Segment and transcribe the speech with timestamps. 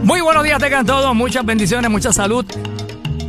[0.00, 1.14] Muy buenos días, tengan todos.
[1.14, 2.44] Muchas bendiciones, mucha salud.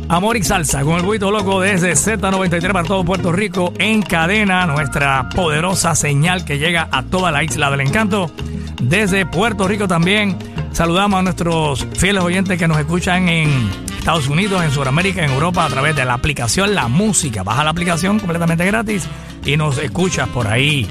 [0.08, 4.66] Amor y salsa con el buito loco desde Z93 para todo Puerto Rico en cadena,
[4.66, 8.30] nuestra poderosa señal que llega a toda la isla del encanto.
[8.82, 10.36] Desde Puerto Rico también
[10.74, 15.64] saludamos a nuestros fieles oyentes que nos escuchan en Estados Unidos, en Sudamérica, en Europa
[15.64, 17.44] a través de la aplicación La Música.
[17.44, 19.06] Baja la aplicación completamente gratis
[19.44, 20.86] y nos escuchas por ahí.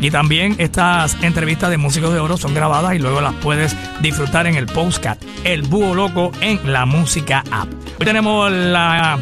[0.00, 4.46] Y también estas entrevistas de músicos de oro son grabadas y luego las puedes disfrutar
[4.46, 7.68] en el postcat El Búho Loco en la música app.
[7.98, 9.18] Hoy tenemos la,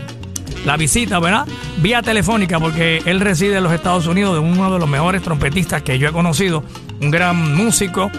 [0.65, 1.47] la visita, ¿verdad?
[1.83, 5.83] Vía telefónica porque él reside en los Estados Unidos de uno de los mejores trompetistas
[5.83, 6.65] que yo he conocido,
[7.01, 8.11] un gran músico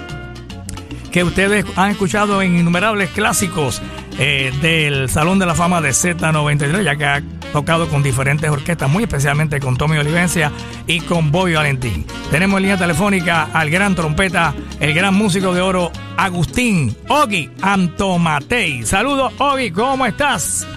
[1.11, 3.81] que ustedes han escuchado en innumerables clásicos
[4.19, 8.89] eh, del Salón de la Fama de Z93, ya que ha tocado con diferentes orquestas,
[8.89, 10.51] muy especialmente con Tommy Olivencia
[10.87, 12.05] y con Bobby Valentín.
[12.29, 18.83] Tenemos en línea telefónica al gran trompeta, el gran músico de oro, Agustín Ogi Antomatei.
[18.83, 20.67] Saludos, Ogi, ¿cómo estás?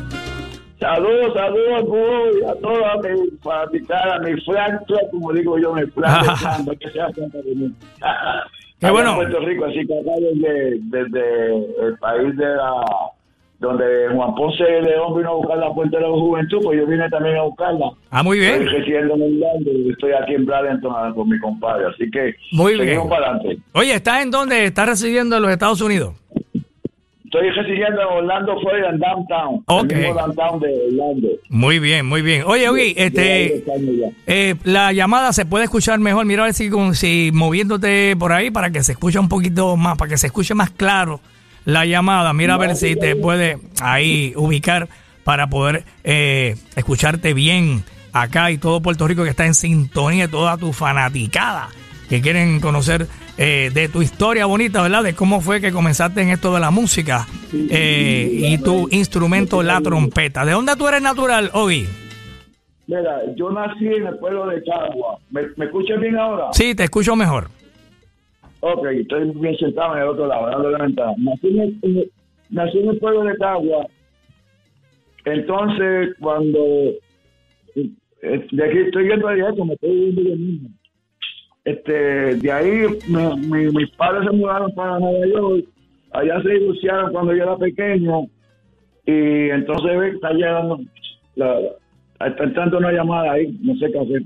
[0.80, 7.06] Saludos, saludos a toda mi fanaticada, mi francia, como digo yo, mi francia, que sea
[7.14, 7.74] Santa de mí.
[8.84, 9.14] Qué bueno.
[9.16, 12.84] Puerto Rico, así que acá desde, desde el país de la
[13.60, 16.86] donde Juan Ponce de León vino a buscar la Puente de la Juventud, pues yo
[16.86, 17.86] vine también a buscarla.
[18.10, 18.62] Ah, muy bien.
[18.68, 23.04] Estoy en Orlando y estoy aquí en Bradenton con mi compadre, así que Muy seguimos
[23.04, 23.08] bien.
[23.08, 23.62] para adelante.
[23.72, 24.64] Oye, ¿estás en dónde?
[24.66, 26.14] ¿Estás residiendo en los Estados Unidos?
[27.34, 29.64] Estoy residiendo en Orlando, Florida, en Downtown.
[29.66, 29.90] Ok.
[29.90, 31.28] El mismo Downtown de Orlando.
[31.48, 32.44] Muy bien, muy bien.
[32.46, 33.64] Oye, Ogi, este...
[34.28, 36.26] Eh, la llamada se puede escuchar mejor.
[36.26, 39.98] Mira a ver si, si moviéndote por ahí para que se escuche un poquito más,
[39.98, 41.18] para que se escuche más claro
[41.64, 42.32] la llamada.
[42.34, 44.88] Mira a ver si te puede ahí ubicar
[45.24, 50.56] para poder eh, escucharte bien acá y todo Puerto Rico que está en sintonía, toda
[50.56, 51.70] tu fanaticada
[52.08, 55.02] que quieren conocer eh, de tu historia bonita, ¿verdad?
[55.02, 57.26] De cómo fue que comenzaste en esto de la música
[57.70, 60.44] eh, y tu instrumento, la trompeta.
[60.44, 61.86] ¿De dónde tú eres natural, Ogi?
[62.86, 65.18] Mira, yo nací en el pueblo de Cagua.
[65.30, 66.48] ¿Me, me escuchas bien ahora?
[66.52, 67.48] Sí, te escucho mejor.
[68.60, 71.12] Ok, estoy bien sentado en el otro lado, dando la ventana.
[71.18, 72.10] Nací en el,
[72.50, 73.86] nací en el pueblo de Cagua.
[75.24, 76.58] Entonces, cuando...
[77.74, 80.68] eh, De aquí estoy viendo allá, como estoy viendo yo mismo.
[81.64, 81.92] Este,
[82.36, 85.64] de ahí me- mi- mis padres se mudaron para Nueva York.
[86.12, 88.22] Allá se divorciaron cuando yo era pequeño.
[89.06, 90.78] Y entonces está llegando...
[91.36, 91.58] La,
[92.26, 94.22] está entrando una llamada ahí, no sé qué hacer.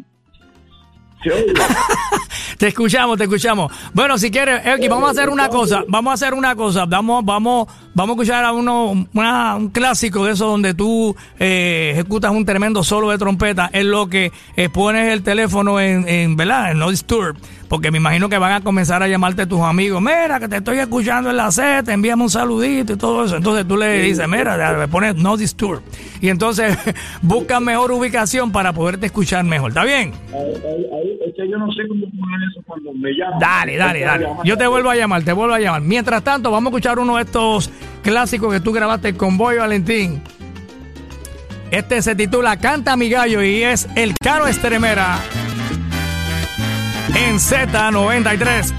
[2.59, 3.73] Te escuchamos, te escuchamos.
[3.95, 5.85] Bueno, si quieres, Elki, vamos a hacer una cosa.
[5.87, 6.87] Vamos a hacer una cosa.
[6.87, 11.91] Vamos, vamos, vamos a escuchar a uno, una- un clásico de eso donde tú eh,
[11.93, 13.71] ejecutas un tremendo solo de trompeta.
[13.73, 16.73] Es lo que eh, pones el teléfono en, en, ¿verdad?
[16.73, 17.37] En no disturb.
[17.69, 20.01] Porque me imagino que van a comenzar a llamarte tus amigos.
[20.01, 23.37] Mira, que te estoy escuchando en la set, envíame un saludito y todo eso.
[23.37, 25.83] Entonces tú le dices, mira, le pones no disturb.
[26.21, 26.77] Y entonces
[27.23, 29.71] busca mejor ubicación para poderte escuchar mejor.
[29.73, 30.13] ¿Está bien?
[30.33, 33.39] Ahí, ahí, ahí, que yo no sé cómo poner eso cuando me llaman.
[33.39, 34.27] Dale, dale, dale.
[34.45, 35.83] Yo te vuelvo a llamar, te vuelvo a llamar.
[35.83, 37.71] Mientras tanto, vamos a escuchar uno de estos
[38.03, 40.21] clásicos que tú grabaste con Boy Valentín.
[41.71, 45.19] Este se titula Canta mi gallo y es El Caro Estremera
[47.15, 48.73] en Z93.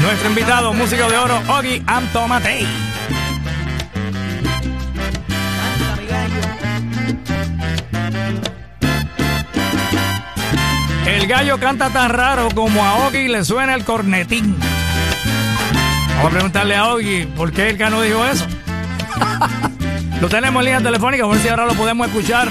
[0.00, 2.89] Nuestro invitado, músico de oro, Ogi Antomatei.
[11.30, 14.56] Gallo canta tan raro como a Ogi le suena el cornetín.
[16.16, 18.44] Vamos a preguntarle a Ogi por qué el cano dijo eso.
[20.20, 22.48] lo tenemos en línea telefónica, a ver si ahora lo podemos escuchar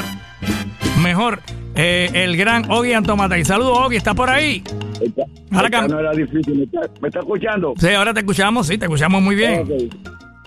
[1.03, 1.41] mejor.
[1.75, 3.44] Eh, el gran Ogi Antomatei.
[3.44, 4.63] Saludos, Ogi, ¿está por ahí?
[5.01, 6.56] Esta- Ahora no era difícil.
[6.57, 7.73] ¿Me está, me está escuchando?
[7.78, 9.62] Sí, ahora te escuchamos, sí, te escuchamos muy bien.
[9.62, 9.68] Ok.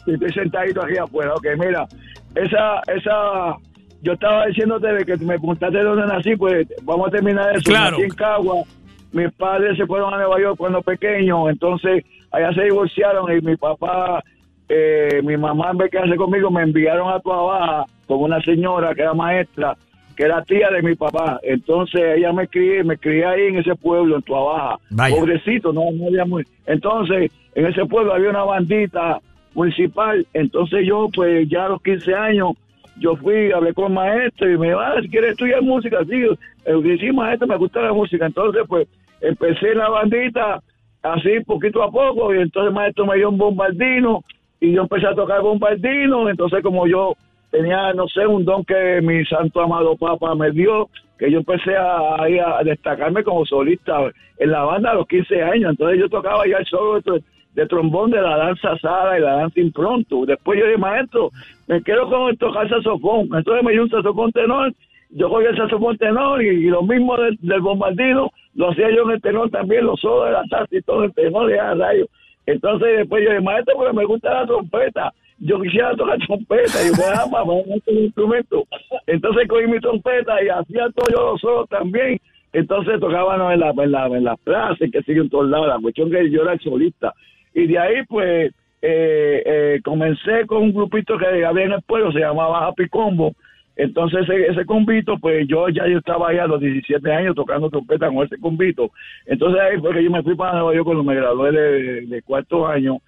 [0.05, 1.35] Sí, Estoy sentadito aquí afuera.
[1.35, 1.87] Ok, mira,
[2.35, 3.57] esa, esa,
[4.03, 7.63] yo estaba diciéndote de que me preguntaste de dónde nací, pues vamos a terminar eso.
[7.65, 7.93] Claro.
[7.93, 8.65] Nací en Cagua.
[9.13, 13.57] Mis padres se fueron a Nueva York cuando pequeños, entonces allá se divorciaron y mi
[13.57, 14.25] papá,
[14.69, 18.95] eh, mi mamá en vez de quedarse conmigo me enviaron a Tuabaja con una señora
[18.95, 19.77] que era maestra,
[20.17, 21.39] que era tía de mi papá.
[21.43, 24.79] Entonces ella me crié, me crié ahí en ese pueblo, en Tuabaja.
[24.91, 25.15] Vaya.
[25.15, 26.45] Pobrecito, no, no había muy...
[26.67, 29.21] Entonces, en ese pueblo había una bandita
[29.55, 32.53] municipal, entonces yo, pues ya a los 15 años,
[32.97, 36.25] yo fui, hablé con el maestro y me dijo, ah, si quieres estudiar música, sí,
[36.65, 38.27] eh, sí, maestro, me gusta la música.
[38.27, 38.89] Entonces, pues,
[39.21, 40.61] empecé en la bandita,
[41.03, 44.23] así poquito a poco, y entonces el maestro me dio un bombardino,
[44.61, 47.15] y yo empecé a tocar bombardino, entonces como yo
[47.51, 50.89] tenía, no sé, un don que mi santo amado papa me dio,
[51.19, 53.99] que yo empecé a, ahí a destacarme como solista
[54.39, 57.25] en la banda a los 15 años, entonces yo tocaba ya el solo, entonces,
[57.55, 60.25] de trombón de la danza asada y la danza impronto.
[60.27, 61.31] Después yo dije, maestro,
[61.67, 63.29] me quedo con tocar saxofón.
[63.35, 64.73] Entonces me dio un saxofón tenor,
[65.11, 69.21] yo cogí el saxofón tenor y, lo mismo del, bombardino, lo hacía yo en el
[69.21, 72.07] tenor también, los solos de la salsa y todo el tenor y a rayo.
[72.47, 75.13] Entonces después yo dije, maestro, porque me gusta la trompeta.
[75.39, 78.65] Yo quisiera tocar trompeta y yo, ah, mamá, este instrumento.
[79.07, 82.19] Entonces cogí mi trompeta y hacía todo yo los solos también.
[82.53, 85.69] Entonces tocaban en la, en la, en la plaza, que sigue en todos lados.
[85.69, 87.13] La cuestión que yo era el solista.
[87.55, 88.53] Y de ahí, pues,
[88.85, 93.33] eh, eh, comencé con un grupito que había en el pueblo, se llamaba Happy Combo.
[93.77, 97.71] Entonces ese, ese convito, pues yo ya yo estaba ahí a los 17 años tocando
[97.71, 98.91] trompeta con ese convito.
[99.25, 102.67] Entonces ahí fue que yo me fui para Nueva York cuando me gradué de, cuarto
[102.67, 102.99] año.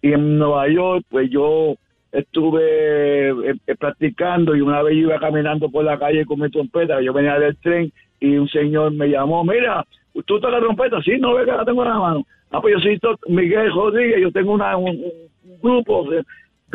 [0.00, 1.74] Y en Nueva York, pues yo
[2.12, 7.12] estuve eh, practicando y una vez iba caminando por la calle con mi trompeta, yo
[7.12, 11.02] venía del tren y un señor me llamó, mira, ¿tú tocas trompeta?
[11.02, 12.26] Sí, no ve que la tengo en la mano.
[12.54, 15.02] Ah, pues yo soy Miguel Rodríguez, yo tengo una, un,
[15.60, 16.22] grupo de,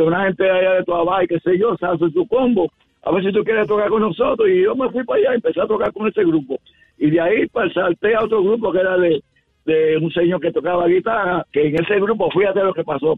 [0.03, 2.69] una gente allá de Tuabay, qué sé yo, soy su combo.
[3.01, 4.49] A ver si tú quieres tocar con nosotros.
[4.49, 6.59] Y yo me fui para allá y empecé a tocar con ese grupo.
[6.97, 9.23] Y de ahí pues, salté a otro grupo que era de,
[9.63, 13.17] de un señor que tocaba guitarra, que en ese grupo, fíjate lo que pasó.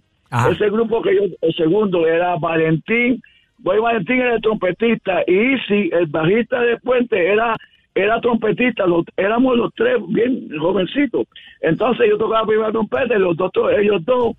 [0.52, 3.24] Ese grupo que yo, el segundo era Valentín,
[3.58, 7.56] Boy Valentín era el trompetista y Isi, el bajista de Puente, era
[7.94, 8.86] era trompetista,
[9.18, 11.28] éramos los tres bien jovencitos.
[11.62, 14.36] Entonces yo tocaba primera trompeta y los dos, ellos dos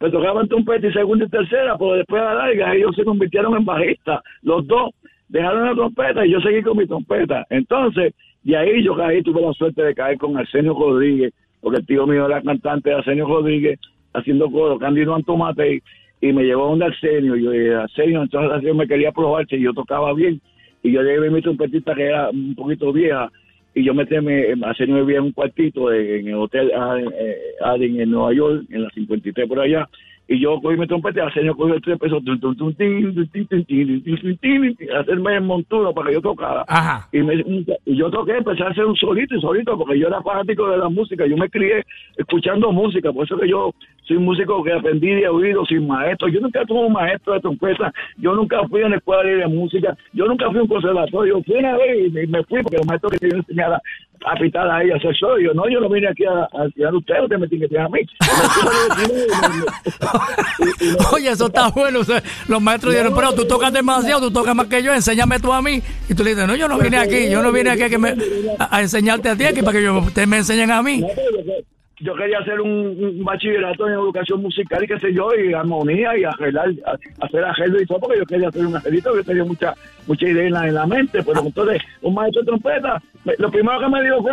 [0.00, 3.56] me tocaban trompeta y segunda y tercera, pero después de la larga ellos se convirtieron
[3.56, 4.20] en bajistas.
[4.42, 4.90] Los dos
[5.28, 7.46] dejaron la trompeta y yo seguí con mi trompeta.
[7.50, 11.86] Entonces, de ahí yo caí, tuve la suerte de caer con Arsenio Rodríguez, porque el
[11.86, 13.78] tío mío era cantante de Arsenio Rodríguez,
[14.12, 15.82] haciendo coro, Candido Antomate,
[16.20, 17.36] y, me llevó a un Arsenio.
[17.36, 20.40] Yo dije, Arsenio, entonces Arsenio me quería probar si yo tocaba bien
[20.82, 23.30] y yo llevé mi trompetita que era un poquito vieja
[23.74, 26.72] y yo metí a hacer nueve en un cuartito en el hotel
[27.60, 29.88] Aden en Nueva York, en la 53 por allá,
[30.28, 32.22] y yo cogí mi trompeta y el señor cogió tres pesos,
[34.98, 36.64] hacerme el montuno para que yo tocara.
[37.12, 37.34] Y, me,
[37.84, 40.78] y yo toqué, empecé a hacer un solito y solito, porque yo era fanático de
[40.78, 41.84] la música, yo me crié
[42.16, 46.28] escuchando música, por eso que yo soy músico que aprendí de oído sin maestro.
[46.28, 49.96] Yo nunca tuve un maestro de trompeta, yo nunca fui a una escuela de música,
[50.12, 53.12] yo nunca fui a un conservatorio, fui una vez y me fui porque los maestros
[53.12, 53.36] que te
[54.16, 55.38] enseñar a pitar ahí, a hacer show.
[55.38, 57.74] Yo no, yo no vine aquí a, a enseñar a usted, usted me tiene que
[57.74, 58.00] enseñar a mí.
[61.14, 62.00] Oye, eso está bueno.
[62.48, 65.62] los maestros dijeron, pero tú tocas demasiado, tú tocas más que yo, enséñame tú a
[65.62, 65.82] mí.
[66.08, 67.98] Y tú le dices, no, yo no vine aquí, yo no vine aquí a, que
[67.98, 68.14] me,
[68.58, 71.04] a, enseñarte a ti, aquí para que yo, ustedes me enseñen a mí
[72.00, 76.24] yo quería hacer un, bachillerato en educación musical y qué sé yo, y armonía y
[76.24, 76.70] arreglar,
[77.20, 79.74] hacer arreglo y todo, porque yo quería hacer un arreglito, yo tenía mucha
[80.06, 83.02] mucha idea en la, en la mente, pero entonces un maestro de trompeta,
[83.38, 84.32] lo primero que me dijo fue,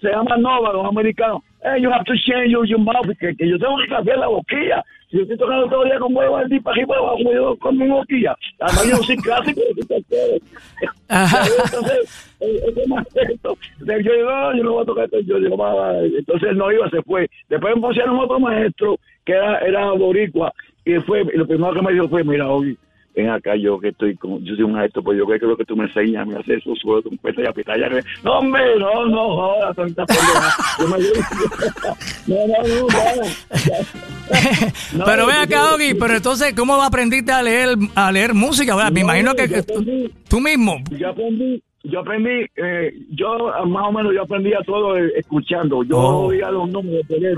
[0.00, 3.58] se llama Nova, los americanos, hey, you have to change your, mouth, que, que yo
[3.58, 4.84] tengo que cambiar la boquilla,
[5.14, 7.88] yo estoy tocando todo el día con huevo día para arriba abajo, yo con mi
[7.88, 8.36] boquilla.
[8.58, 9.60] Además, yo soy clásico,
[11.08, 15.20] Entonces, ese maestro, yo yo no voy a tocar esto.
[15.20, 15.56] Yo digo,
[16.02, 17.30] entonces él no iba, se fue.
[17.48, 20.52] Después me pusieron otro maestro que era, era boricua,
[20.84, 22.76] y fue, y lo primero que me dijo fue, mira, hoy
[23.14, 25.56] ven acá yo que estoy con, yo soy un maestro, pues yo creo que lo
[25.56, 27.78] que tú me enseñas a mí a hacer eso, suelo, un cuesta y a pitar
[27.78, 27.88] ya,
[28.22, 30.04] no hombre, no, no, jodas, tanta
[30.78, 30.98] yo me
[32.26, 32.88] no, no, no,
[34.98, 38.90] no, Pero ven acá, Ogi, pero entonces, ¿cómo aprendiste a leer, a leer música?
[38.90, 39.62] me imagino que,
[40.28, 40.82] tú, mismo.
[40.90, 45.98] Yo aprendí, yo aprendí, eh, yo más o menos yo aprendía todo eh, escuchando, yo
[45.98, 46.26] oh.
[46.26, 47.34] oía los números de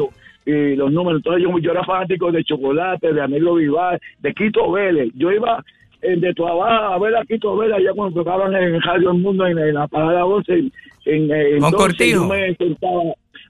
[0.47, 1.19] y los números.
[1.19, 5.11] Entonces yo, yo era fanático de Chocolate, de Anelo Vivar, de Quito Vélez.
[5.15, 5.63] Yo iba
[6.03, 9.47] en de trabajo a ver a Quito Vélez allá cuando tocaban en Radio El Mundo
[9.47, 10.73] en, la parada 11 en,
[11.05, 13.03] en, en Yo me sentaba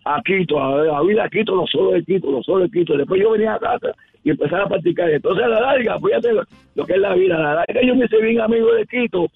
[0.04, 2.96] a Quito, a, ver a Quito, los solos de Quito, los solos de Quito.
[2.96, 3.92] Después yo venía a casa
[4.24, 5.10] y empezaba a practicar.
[5.10, 8.06] Entonces a la larga, fíjate lo, que es la vida, a la larga yo me
[8.06, 9.26] hice bien amigo de Quito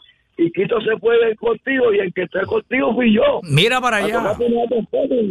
[0.41, 3.41] y Quito se fue del contigo y el que está contigo fui yo.
[3.43, 4.35] Mira para allá.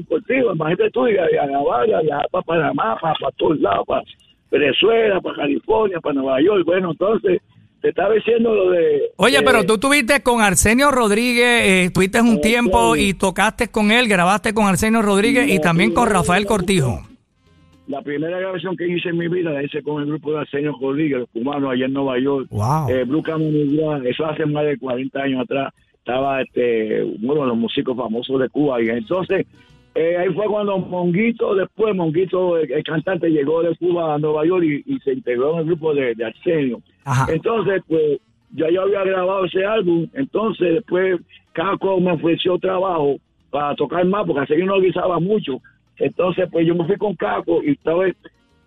[0.08, 4.04] Contigo, imagínate tú, y a, a para Panamá, para, para todos lados, para
[4.52, 6.64] Venezuela, para California, para Nueva York.
[6.64, 7.42] Bueno, entonces
[7.82, 9.12] te estaba diciendo lo de...
[9.16, 14.08] Oye, pero tú tuviste con Arsenio Rodríguez, eh, estuviste un tiempo y tocaste con él,
[14.08, 17.09] grabaste con Arsenio Rodríguez y también con Rafael Cortijo.
[17.90, 20.78] La primera grabación que hice en mi vida la hice con el grupo de Arsenio
[20.80, 22.48] Rodríguez, los cubanos allá en Nueva York.
[22.52, 22.88] Wow.
[22.88, 23.24] Eh, Blue
[24.06, 25.74] eso hace más de 40 años atrás.
[25.96, 28.80] Estaba este, uno de los músicos famosos de Cuba.
[28.80, 29.48] Y entonces,
[29.96, 34.66] eh, ahí fue cuando Monguito, después Monguito, el, cantante, llegó de Cuba a Nueva York
[34.86, 36.82] y, se integró en el grupo de, Arsenio.
[37.28, 38.20] Entonces, pues,
[38.52, 40.08] ya yo había grabado ese álbum.
[40.14, 41.22] Entonces, después,
[41.54, 43.16] Caco me ofreció trabajo
[43.50, 45.60] para tocar más, porque Arsenio no guisaba mucho.
[46.00, 48.06] Entonces, pues yo me fui con Caco y estaba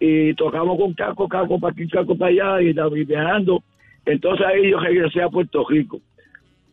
[0.04, 3.62] y tocamos con Caco, Caco para aquí, Caco para allá, y estaba viajando.
[4.04, 6.00] Entonces ahí yo regresé a Puerto Rico.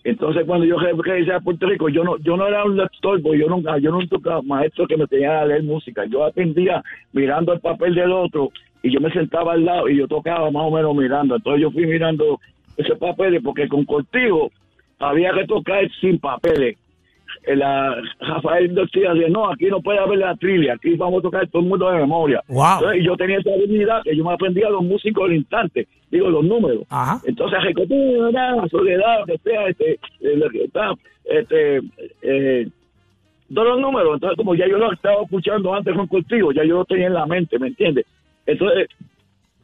[0.03, 3.39] Entonces cuando yo regresé a Puerto Rico, yo no, yo no era un lector, porque
[3.39, 6.05] yo nunca, yo no tocaba maestro que me tenía a leer música.
[6.05, 8.49] Yo atendía mirando el papel del otro
[8.81, 11.35] y yo me sentaba al lado y yo tocaba más o menos mirando.
[11.35, 12.39] Entonces yo fui mirando
[12.77, 14.49] ese papel porque con Cortijo
[14.97, 16.77] había que tocar sin papeles
[17.48, 21.62] la Rafael decía no, aquí no puede haber la trivia, aquí vamos a tocar todo
[21.62, 22.43] el mundo de memoria.
[22.95, 26.43] y yo tenía esa habilidad que yo me aprendía los músicos al instante, digo los
[26.43, 26.83] números.
[27.25, 27.59] Entonces,
[28.31, 30.00] la soledad, que sea, este,
[31.29, 31.81] este,
[32.21, 32.67] eh,
[33.53, 34.15] todos los números.
[34.15, 37.13] Entonces, como ya yo lo estaba escuchando antes con contigo, ya yo lo tenía en
[37.13, 38.05] la mente, ¿me entiendes?
[38.45, 38.89] Entonces,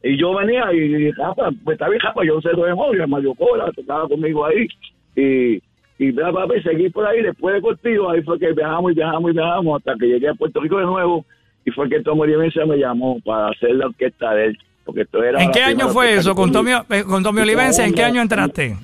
[0.02, 3.72] y yo venía y Rafa, pues está bien, Rafa, yo sé de memoria, Mario Cola,
[3.76, 4.68] estaba conmigo ahí,
[5.16, 5.60] y
[5.98, 8.94] y bla, bla, bla, seguí por ahí, después de Cortijo, ahí fue que viajamos y
[8.96, 11.24] viajamos y viajamos hasta que llegué a Puerto Rico de nuevo
[11.64, 14.58] y fue que Tommy Olivencia me llamó para hacer la orquesta de él.
[14.84, 16.34] Porque esto era ¿En qué año fue eso?
[16.34, 17.84] ¿Con Tommy, eh, con Tommy Olivencia?
[17.84, 18.76] ¿En qué año entraste?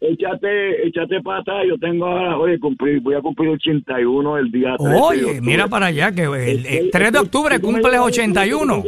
[0.00, 2.58] Échate, échate para atrás, yo tengo ahora, oye,
[3.00, 7.18] voy a cumplir 81 el día 3 Oye, mira para allá, que el, 3 de
[7.18, 8.84] octubre cumples 81.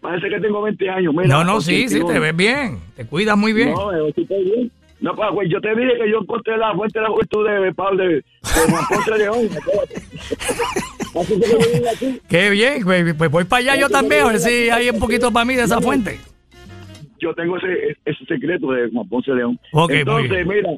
[0.00, 1.14] Parece que tengo 20 años.
[1.14, 3.72] no, no, sí, sí, te ves bien, te cuidas muy bien.
[3.72, 4.70] No, estoy bien.
[5.00, 7.72] No, pues, güey, yo te dije que yo encontré la fuente de la juventud de
[7.74, 9.48] Pablo de, Juan Ponce León.
[12.28, 13.12] Qué bien, güey.
[13.12, 15.62] Pues voy para allá yo también, a ver si hay un poquito para mí de
[15.62, 16.18] esa fuente.
[17.20, 19.58] Yo tengo ese, ese secreto de Juan Ponce León.
[19.72, 20.70] Ok, Entonces, mira,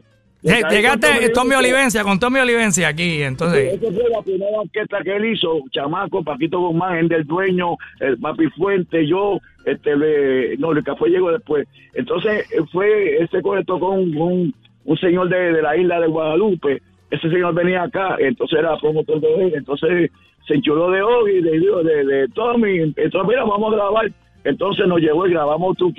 [0.43, 3.75] Llegaste Tommy Olivencia, con Tommy Olivencia aquí, entonces.
[3.75, 8.19] Esa fue la primera orquesta que él hizo, Chamaco, Paquito Guzmán, el del dueño, el
[8.19, 11.69] Papi Fuente, yo, este, le, no, el café llegó después.
[11.95, 14.55] Entonces, fue, ese conectó con un,
[14.85, 16.81] un, señor de, de, la isla de Guadalupe,
[17.11, 20.11] ese señor venía acá, entonces era promotor de él, entonces
[20.47, 24.13] se enchuló de hoy, de, de, de Tommy, entonces mira, vamos a grabar,
[24.45, 25.93] entonces nos llevó y grabamos tu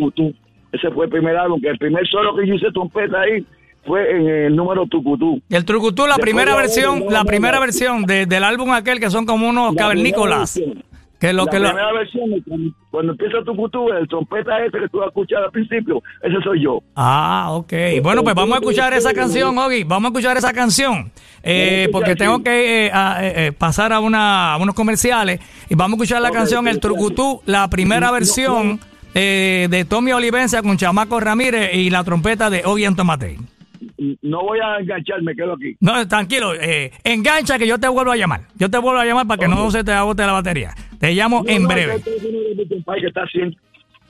[0.72, 3.46] ese fue el primer álbum, que el primer solo que yo hice trompeta ahí,
[3.86, 5.42] fue en el número Tucutú.
[5.50, 9.76] El Tucutú, la primera versión, la primera versión del álbum aquel que son como unos
[9.76, 10.60] cavernícolas.
[11.20, 15.06] Que lo la que primera versión, cuando, empieza Tucutú, el trompeta ese que tú vas
[15.06, 16.80] a escuchar al principio, ese soy yo.
[16.96, 17.72] Ah, ok.
[18.02, 19.84] Bueno, pues vamos a escuchar esa canción, Ogi.
[19.84, 21.12] Vamos a escuchar esa canción.
[21.44, 26.04] Eh, porque tengo que eh, eh, pasar a, una, a unos comerciales y vamos a
[26.04, 28.80] escuchar la canción El Trucutú, la primera versión
[29.14, 33.38] de Tommy Olivencia con Chamaco Ramírez y la trompeta de Ogi Antomatei
[34.22, 35.76] no voy a enganchar, me quedo aquí.
[35.80, 38.42] No, tranquilo, eh, engancha que yo te vuelvo a llamar.
[38.56, 40.74] Yo te vuelvo a llamar para que no se te agote la batería.
[41.00, 42.02] Te llamo en breve.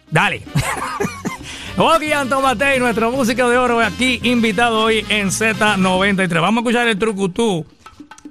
[0.09, 0.41] Dale.
[1.77, 6.41] Ogi Antomatei, nuestro músico de oro, aquí invitado hoy en Z93.
[6.41, 7.65] Vamos a escuchar el trucutú,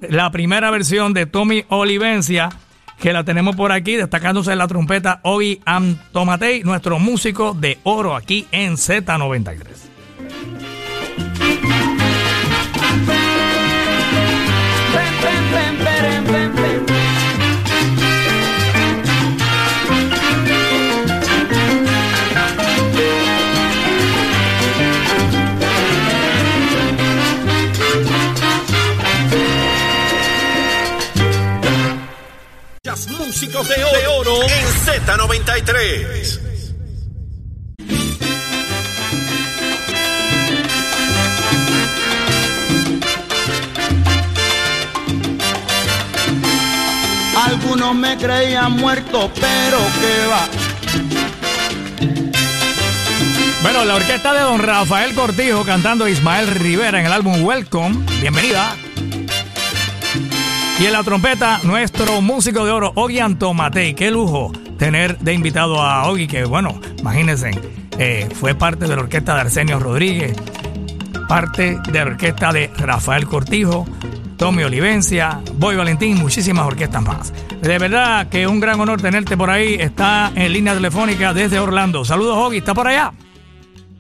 [0.03, 2.51] la primera versión de Tommy Olivencia,
[3.01, 8.15] que la tenemos por aquí, destacándose en la trompeta Ogi Antomatei, nuestro músico de oro
[8.15, 9.90] aquí en Z93.
[32.83, 36.41] Músicos de oro, de oro en Z93.
[47.37, 50.49] Algunos me creían muerto, pero que va.
[53.61, 58.07] Bueno, la orquesta de don Rafael Cortijo cantando Ismael Rivera en el álbum Welcome.
[58.23, 58.75] Bienvenida.
[60.81, 63.93] Y en la trompeta, nuestro músico de oro, Ogi Antomatei.
[63.93, 67.51] Qué lujo tener de invitado a Ogi, que bueno, imagínense,
[67.99, 70.35] eh, fue parte de la orquesta de Arsenio Rodríguez,
[71.29, 73.85] parte de la orquesta de Rafael Cortijo,
[74.39, 77.35] Tommy Olivencia, Boy Valentín muchísimas orquestas más.
[77.61, 79.75] De verdad que un gran honor tenerte por ahí.
[79.75, 82.07] Está en línea telefónica desde Orlando.
[82.07, 82.57] Saludos, Ogi.
[82.57, 83.13] ¿Está por allá?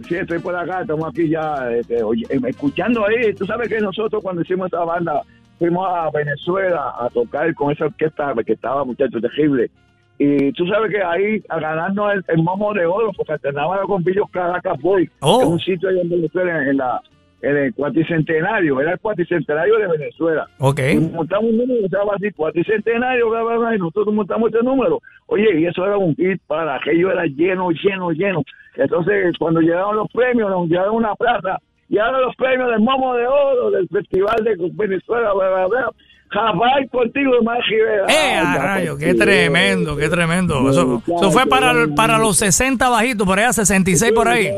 [0.08, 0.80] Sí, estoy por acá.
[0.80, 2.00] Estamos aquí ya este,
[2.49, 3.34] escuchando ahí.
[3.34, 5.20] Tú sabes que nosotros cuando hicimos esta banda
[5.60, 9.70] fuimos a Venezuela a tocar con esa orquesta que estaba, muchacho, terrible.
[10.18, 14.28] Y tú sabes que ahí, a ganarnos el, momo de oro, porque alternábamos con Villos
[14.30, 15.42] Caracas Boy, oh.
[15.42, 17.00] en un sitio ahí en Venezuela, en la
[17.42, 20.46] en el cuatricentenario, era el cuatricentenario de Venezuela.
[20.58, 20.80] Ok.
[20.92, 24.62] Y montamos un número que estaba así, cuatricentenario, bla, bla, bla, y nosotros montamos ese
[24.62, 25.00] número.
[25.26, 28.42] Oye, y eso era un hit para aquello, era lleno, lleno, lleno.
[28.76, 31.58] Entonces, cuando llegaron los premios, nos llevaron una plaza
[31.90, 35.90] y ahora los premios del Momo de Oro, del Festival de Venezuela, bla, bla, bla.
[36.28, 38.06] Jabal contigo de Rivera.
[38.09, 38.97] ¡Eh, a rayo!
[38.97, 40.70] ¡Qué tremendo, qué tremendo!
[40.70, 44.50] Eso, eso fue para, para los 60 bajitos, por allá 66 por ahí.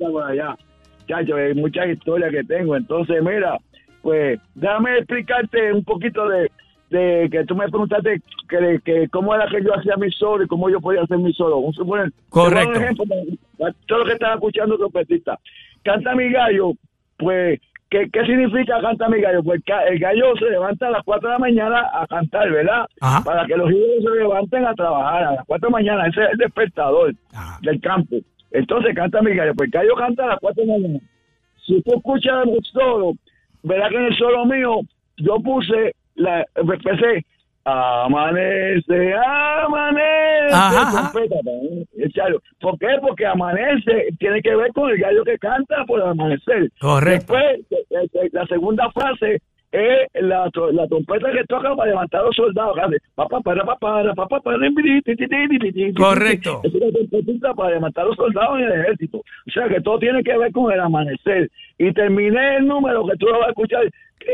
[0.00, 0.56] por allá.
[1.06, 2.74] Chacho, hay muchas historias que tengo.
[2.74, 3.58] Entonces, mira,
[4.00, 6.50] pues déjame explicarte un poquito de,
[6.88, 10.48] de que tú me preguntaste que, que cómo era que yo hacía mi solo y
[10.48, 11.68] cómo yo podía hacer mi solo.
[11.68, 12.70] A suponer, Correcto.
[12.70, 13.04] Un ejemplo,
[13.58, 15.38] para todo lo que están escuchando trompetista.
[15.84, 16.72] Canta mi gallo,
[17.18, 17.60] pues,
[17.90, 19.42] ¿qué, qué significa canta mi gallo?
[19.42, 22.86] Pues el gallo se levanta a las 4 de la mañana a cantar, ¿verdad?
[23.00, 23.22] Ajá.
[23.24, 26.06] Para que los hijos se levanten a trabajar a las 4 de la mañana.
[26.06, 27.58] Ese es el despertador Ajá.
[27.62, 28.16] del campo.
[28.52, 29.54] Entonces canta mi gallo.
[29.54, 31.00] Pues el gallo canta a las 4 de la mañana.
[31.66, 33.12] Si tú escuchas el solo,
[33.62, 34.80] verás que en el solo mío
[35.16, 37.24] yo puse, la, empecé,
[37.64, 40.54] amanece, amanece.
[40.54, 41.12] Ajá.
[42.60, 42.88] ¿Por qué?
[43.00, 46.70] Porque amanece tiene que ver con el gallo que canta por el amanecer.
[46.80, 47.34] Correcto.
[47.34, 49.40] Después, eh, eh, la segunda fase
[49.72, 52.74] es la, la trompeta que toca para levantar a los soldados.
[52.74, 54.14] que hace pa, pa, para, pa, para,
[55.96, 56.60] Correcto.
[56.62, 59.18] Es una trompetita para levantar a los soldados en el ejército.
[59.18, 61.50] O sea que todo tiene que ver con el amanecer.
[61.78, 63.90] Y terminé el número que tú lo vas a escuchar.
[64.18, 64.26] Qui,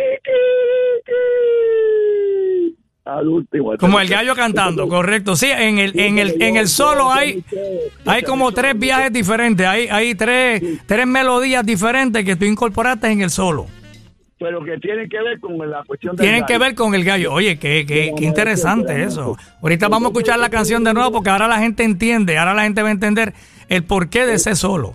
[3.09, 3.75] Al último.
[3.79, 5.35] Como el gallo cantando, correcto.
[5.35, 7.43] Sí, en el, en el, en el solo hay,
[8.05, 9.67] hay como tres viajes diferentes.
[9.67, 13.65] Hay, hay tres, tres melodías diferentes que tú incorporaste en el solo.
[14.39, 17.33] Pero que tiene que ver con la cuestión del Tienen que ver con el gallo.
[17.33, 19.39] Oye, qué, qué, qué interesante eso.
[19.63, 22.65] Ahorita vamos a escuchar la canción de nuevo porque ahora la gente entiende, ahora la
[22.65, 23.33] gente va a entender
[23.71, 24.93] el porqué de ese solo.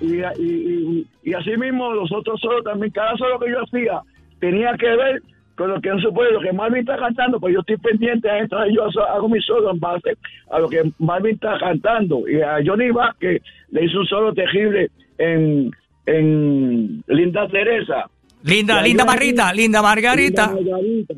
[0.00, 4.00] y, y, y, y así mismo los otros solos también, cada solo que yo hacía
[4.40, 5.22] tenía que ver
[5.60, 8.30] con lo que no se puede, lo que Marvin está cantando, pues yo estoy pendiente
[8.30, 10.16] a esto, yo hago mi solo en base
[10.50, 12.26] a lo que Marvin está cantando.
[12.26, 15.70] Y a Johnny Vázquez le hizo un solo terrible en,
[16.06, 18.06] en Linda Teresa.
[18.42, 20.46] Linda, linda Margarita, linda Margarita.
[20.46, 21.14] Linda Margarita.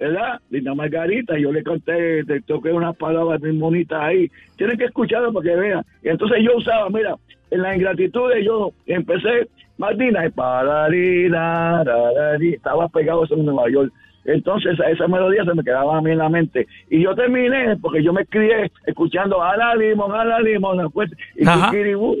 [0.00, 0.40] ¿Verdad?
[0.50, 4.28] Linda Margarita, yo le conté, te toqué unas palabras bien bonitas ahí.
[4.56, 5.84] Tienen que escucharlo para que vean.
[6.02, 7.14] Y entonces yo usaba, mira,
[7.52, 9.46] en la ingratitud yo empecé,
[9.78, 13.92] Martina, y pararina, rarari, estaba pegado eso en Nueva York.
[14.24, 16.66] Entonces esa, esa melodía se me quedaba a mí en la mente.
[16.90, 21.10] Y yo terminé, porque yo me crié escuchando a la limón, a la limón, pues,
[21.36, 22.14] y digo,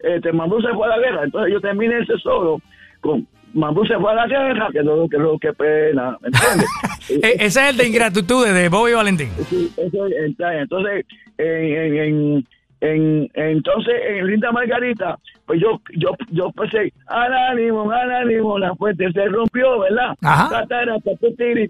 [0.00, 1.24] este, Mambrú se fue a la guerra.
[1.24, 2.60] Entonces yo terminé ese solo
[3.00, 6.68] con Mambrú se fue a la guerra, que no, que no, qué pena, ¿me entiendes?
[7.22, 9.28] E- ese es el de ingratitudes de Bobby Valentín.
[9.48, 10.60] Sí, entra.
[10.60, 11.06] Entonces,
[11.38, 12.46] en, en, en,
[12.94, 19.26] en- entonces, en Linda Margarita, pues yo, yo, yo pensé, anánimo, anánimo, la fuente se
[19.26, 20.14] rompió, ¿verdad?
[20.22, 20.64] Ajá.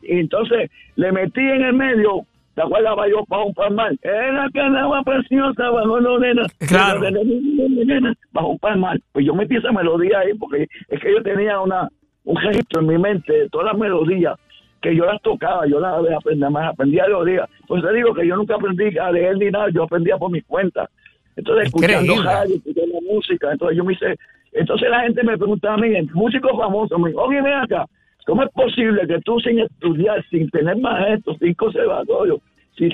[0.03, 2.23] Y entonces le metí en el medio,
[2.55, 2.95] ¿te acuerdas?
[3.11, 3.93] yo bajo un palmar.
[4.03, 6.43] Era que andaba preciosa bajo la nena.
[6.67, 7.01] Claro.
[8.33, 8.99] Bajo un palmar.
[9.13, 11.89] Pues yo metí esa melodía ahí porque es que yo tenía una
[12.25, 14.35] un registro en mi mente de todas las melodías
[14.83, 17.45] que yo las tocaba, yo las aprendía más, aprendía a leer.
[17.69, 20.41] Pues te digo que yo nunca aprendí a leer ni nada, yo aprendía por mi
[20.43, 20.89] cuenta.
[21.37, 24.17] Entonces, escuchando radio, escuchando música, entonces yo me hice,
[24.53, 27.87] entonces la gente me preguntaba a mí, músico famoso, me dijo, oye, ven acá,
[28.27, 32.41] ¿cómo es posible que tú sin estudiar, sin tener maestros, sin conservatorio,
[32.77, 32.91] sin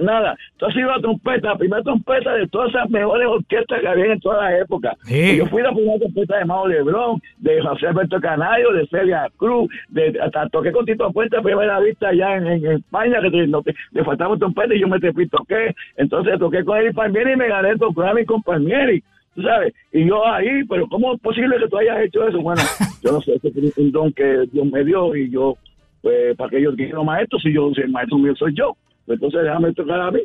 [0.00, 3.88] nada, tú has sido la trompeta, la primera trompeta de todas esas mejores orquestas que
[3.88, 4.96] había en toda la época?
[5.04, 5.36] Sí.
[5.36, 9.68] Yo fui la primera trompeta de Mao Lebrón, de José Alberto Canario, de Celia Cruz,
[9.88, 13.46] de, hasta toqué con Tito Puente a primera vista allá en, en España, que te-
[13.46, 15.74] no te- le faltaba un trompeta y yo me te toqué.
[15.96, 19.02] Entonces toqué con Eric Palmieri y me gané el Grammy con Palmieri.
[19.34, 22.40] Tú sabes, y yo ahí, pero ¿cómo es posible que tú hayas hecho eso?
[22.40, 22.60] Bueno,
[23.02, 25.54] yo no sé, ese fue un don que Dios me dio y yo,
[26.02, 28.74] pues, para que yo quiero maestro, si yo, si el maestro mío soy yo,
[29.06, 30.20] pues entonces déjame tocar a mí.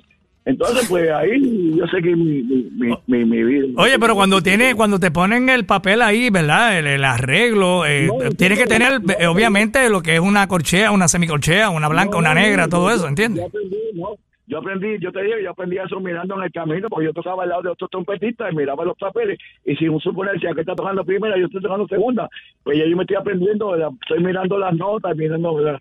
[0.47, 3.81] Entonces, pues ahí yo seguí mi, mi, mi, mi, mi vida.
[3.81, 6.77] Oye, pero cuando tiene, cuando te ponen el papel ahí, ¿verdad?
[6.77, 10.91] El, el arreglo, eh, No, tienes que tener, eh, obviamente, lo que es una corchea,
[10.91, 13.43] una semicorchea, una blanca, una negra, todo eso, Yo ¿entiendes?
[13.47, 14.09] aprendí, no.
[14.47, 17.41] Yo aprendí, yo te digo, yo aprendí eso mirando en el camino, porque yo tocaba
[17.41, 19.39] al lado de otros trompetistas y miraba los papeles.
[19.65, 22.29] Y si un suponer si aquel está tocando primera, yo estoy tocando segunda,
[22.63, 25.79] pues ya yo me estoy aprendiendo, la- estoy mirando las notas, mirando sé,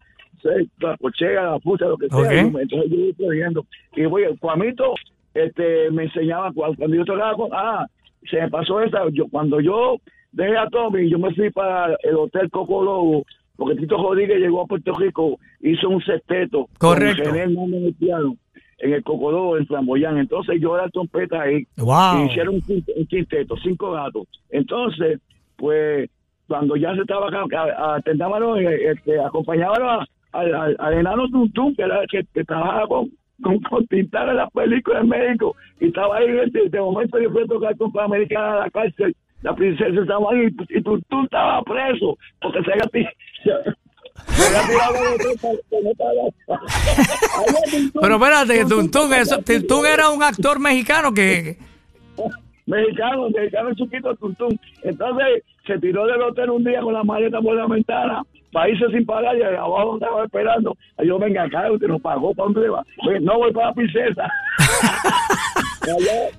[0.80, 2.18] la cochea, la pucha, lo que sea.
[2.62, 3.66] Entonces yo voy aprendiendo.
[3.96, 4.94] Y voy, Cuamito
[5.34, 7.86] este, me enseñaba, cuando, yo tocaba con, ah,
[8.30, 9.96] se me pasó esa, yo, cuando yo
[10.32, 13.24] dejé a Tommy, yo me fui para el Hotel Coco Lobo,
[13.56, 16.68] porque Tito Rodríguez llegó a Puerto Rico, hizo un sexteto.
[16.78, 17.22] Correcto.
[17.30, 18.36] Con el piano,
[18.78, 20.18] en el Cocodó, en Flamboyán.
[20.18, 21.64] Entonces yo era trompeta ahí.
[21.76, 22.22] Wow.
[22.22, 24.26] Y hicieron un, quint- un quinteto, cinco gatos.
[24.50, 25.20] Entonces,
[25.56, 26.10] pues,
[26.48, 27.44] cuando ya se estaba acá,
[27.96, 32.44] atendábamos, eh, este, acompañábamos a- al, al, al enano Tuntún, que era el que, que
[32.44, 33.10] trabajaba con,
[33.42, 35.56] con, pintar en las películas en México.
[35.80, 39.16] Y estaba ahí, de, de momento yo fui a tocar con Panamericana a la cárcel.
[39.42, 42.88] La princesa estaba ahí y Tuntún estaba preso porque se había,
[48.00, 51.58] Pero espérate, eso, Tuntún era un actor mexicano que...
[52.66, 54.58] Mexicano, mexicano chiquito, Tuntún.
[54.82, 58.22] Entonces se tiró del hotel un día con la maleta por la ventana
[58.52, 60.76] para irse sin pagar y abajo estaba esperando.
[61.04, 62.84] Yo, venga acá, usted nos pagó, ¿para dónde va?
[63.04, 64.30] "Pues, No voy para la princesa.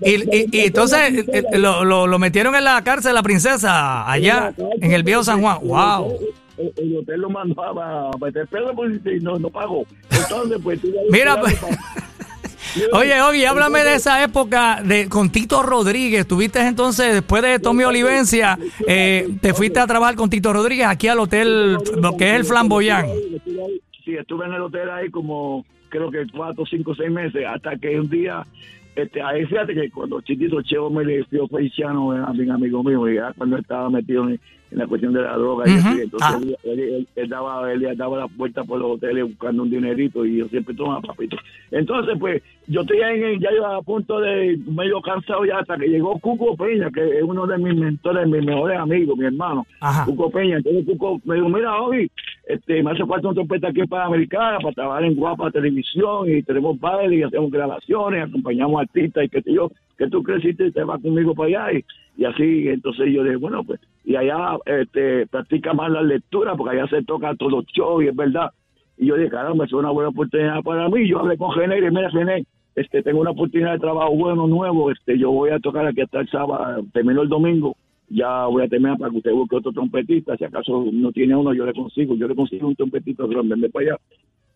[0.02, 4.52] Y, y- y entonces eh, lo, lo, lo metieron en la cárcel la princesa allá
[4.82, 5.60] en el viejo San Juan.
[5.62, 6.18] ¡Wow!
[6.58, 9.84] El, el hotel lo mandaba a meter pedo porque si no, no pagó.
[10.10, 10.80] Entonces, pues
[11.12, 11.60] Mira, pues.
[12.92, 16.28] Oye, oye, háblame de esa época de con Tito Rodríguez.
[16.28, 18.58] Tuviste entonces, después de Tommy Olivencia,
[18.88, 22.46] eh, te fuiste a trabajar con Tito Rodríguez aquí al hotel, lo que es el
[22.46, 23.08] Flamboyán.
[24.04, 28.00] Sí, estuve en el hotel ahí como creo que cuatro, cinco, seis meses, hasta que
[28.00, 28.46] un día,
[28.96, 33.10] este, ahí fíjate que cuando chiquito Cheo me le dio feliciano a mi amigo mío,
[33.10, 34.40] y ya cuando estaba metido en,
[34.72, 36.40] en la cuestión de la droga, y así, entonces Ah.
[36.42, 40.26] él, él- él- él daba, él daba la puerta por los hoteles buscando un dinerito
[40.26, 41.38] y yo siempre tomaba papito.
[41.72, 45.88] Entonces, pues, yo estoy ahí, ya iba a punto de medio cansado ya hasta que
[45.88, 49.66] llegó Cuco Peña, que es uno de mis mentores, mis mejores amigos, mi hermano.
[49.80, 50.06] Ajá.
[50.06, 50.58] Cuco Peña.
[50.58, 52.10] Entonces Cuco me dijo, mira, hoy
[52.48, 56.44] este, me hace falta un trompeta aquí para Americana, para trabajar en Guapa Televisión y
[56.44, 60.72] tenemos baile y hacemos grabaciones, acompañamos artistas y qué sé yo, que tú creciste y
[60.72, 61.80] te vas conmigo para allá.
[61.80, 61.86] Y,
[62.22, 66.78] y así, entonces yo dije, bueno, pues, y allá este, practica más la lectura porque
[66.78, 68.52] allá se toca todos los shows y es verdad.
[68.98, 71.08] Y yo dije, caramba, es una buena oportunidad para mí.
[71.08, 74.46] Yo hablé con Gené y dije, mira, Gené, este, tengo una oportunidad de trabajo bueno,
[74.46, 74.92] nuevo.
[74.92, 77.76] Este, yo voy a tocar aquí hasta el sábado, termino el domingo.
[78.10, 80.38] Ya voy a terminar para que usted busque otro trompetista.
[80.38, 82.16] Si acaso no tiene uno, yo le consigo.
[82.16, 83.98] Yo le consigo un trompetista, se lo mandé para allá.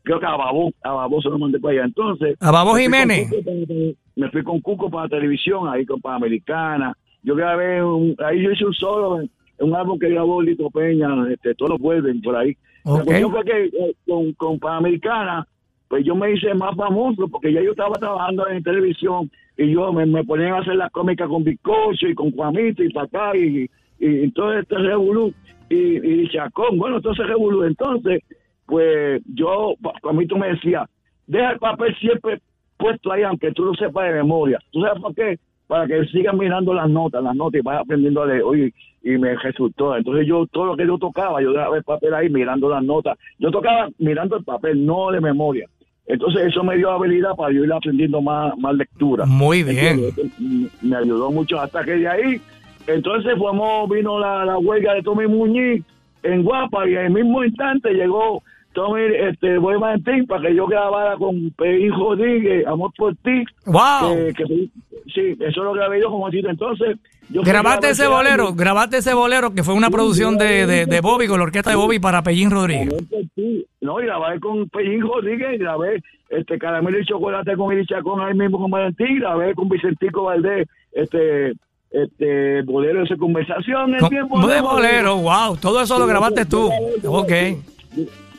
[0.04, 1.86] Creo que a Babó, a Babó se lo mandé para allá.
[1.86, 3.30] Entonces, A Babó me fui con Jiménez.
[3.44, 6.96] Para- me fui con Cuco para la televisión, ahí con para Americana.
[7.24, 9.24] Yo grabé, un, ahí yo hice un solo,
[9.60, 12.56] un álbum que grabó Lito Peña, este, todos vuelven por ahí.
[12.86, 13.00] Ok.
[13.00, 15.46] La cuestión fue que eh, con, con Panamericana,
[15.90, 19.92] pues yo me hice más famoso porque ya yo estaba trabajando en televisión y yo
[19.92, 23.38] me, me ponían a hacer las cómicas con Bizcocho y con Juanito y para acá
[23.38, 25.34] y, y, todo este revolú
[25.68, 27.64] y, y Chacón, bueno, entonces revolú.
[27.64, 28.22] Entonces,
[28.68, 30.88] pues yo, Juanito me decía,
[31.26, 32.40] deja el papel siempre
[32.78, 34.60] puesto ahí, aunque tú lo sepas de memoria.
[34.72, 35.40] ¿Tú sabes por qué?
[35.68, 38.44] Para que sigan mirando las notas, las notas y vayas aprendiendo a leer.
[38.44, 38.74] Oye,
[39.04, 39.96] y me resultó.
[39.98, 43.18] Entonces yo, todo lo que yo tocaba, yo dejaba el papel ahí mirando las notas.
[43.40, 45.68] Yo tocaba mirando el papel, no de memoria.
[46.10, 49.26] Entonces eso me dio habilidad para yo ir aprendiendo más, más lectura.
[49.26, 50.00] Muy bien.
[50.04, 50.32] Entonces,
[50.82, 52.42] me ayudó mucho hasta que de ahí,
[52.88, 55.84] entonces fuimos, vino la, la huelga de Tommy Muñiz
[56.24, 58.42] en Guapa y en el mismo instante llegó
[58.74, 63.44] Tommy este, Boy Valentín para que yo grabara con Peín Rodríguez, Amor por ti.
[63.68, 64.34] ¡Wow!
[64.36, 64.70] que- que-
[65.14, 66.40] sí, eso lo grabé yo como así.
[66.40, 66.98] Entonces,
[67.30, 68.58] yo Grabaste grabé ese bolero, álbum.
[68.58, 71.76] grabaste ese bolero que fue una producción de, de, de Bobby con la orquesta de
[71.76, 72.94] Bobby para Pellín Rodríguez.
[73.82, 78.34] No, y grabé con Pellín Rodríguez, grabé este Caramelo y Chocolate con Iri Chacón ahí
[78.34, 81.54] mismo con Valentín, grabé con Vicentico Valdés, este,
[81.92, 83.96] este, bolero de esa conversación.
[83.96, 86.70] el tiempo de bolero, wow, todo eso lo grabaste tú.
[87.06, 87.32] Ok.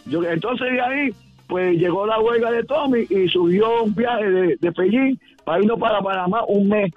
[0.07, 1.11] Yo, entonces de ahí,
[1.49, 5.19] pues llegó la huelga de Tommy y subió un viaje de, de Pellín
[5.51, 6.93] para irnos para Panamá un mes.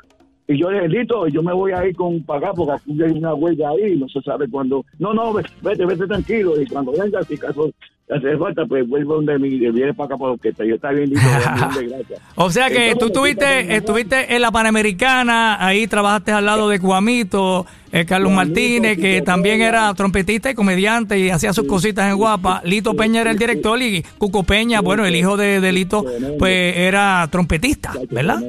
[0.48, 3.02] Y yo le dije, Lito, yo me voy a ir con para acá porque aquí
[3.02, 4.86] hay una huelga ahí, no se sabe cuándo.
[5.00, 6.62] No, no, ve- vete, vete tranquilo.
[6.62, 7.72] Y cuando venga, si caso
[8.16, 12.20] hace falta, pues vuelvo donde mi, viene para acá para que yo bien, gracias.
[12.36, 16.80] O sea que tú Entonces, estuviste, estuviste en la Panamericana, ahí trabajaste al lado de
[16.80, 22.18] Cuamito, eh, Carlos Martínez, que también era trompetista y comediante y hacía sus cositas en
[22.18, 22.62] Guapa.
[22.66, 26.06] Lito Peña era el director y Cuco Peña, bueno, el hijo de, de Lito,
[26.40, 28.42] pues era trompetista, ¿verdad?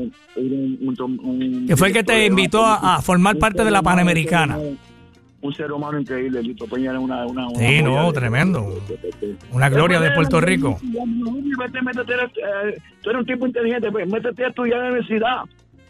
[1.66, 4.58] Que fue el que te invitó a, a formar parte de la Panamericana.
[5.44, 7.26] Un ser humano increíble, Lito Peña era una...
[7.26, 8.66] una, una Sí, no, de- tremendo.
[9.52, 10.78] Una gloria de Puerto Rico.
[11.58, 15.42] Vete, métete, eh, tú eres un tipo inteligente, pues, métete a estudiar en la universidad.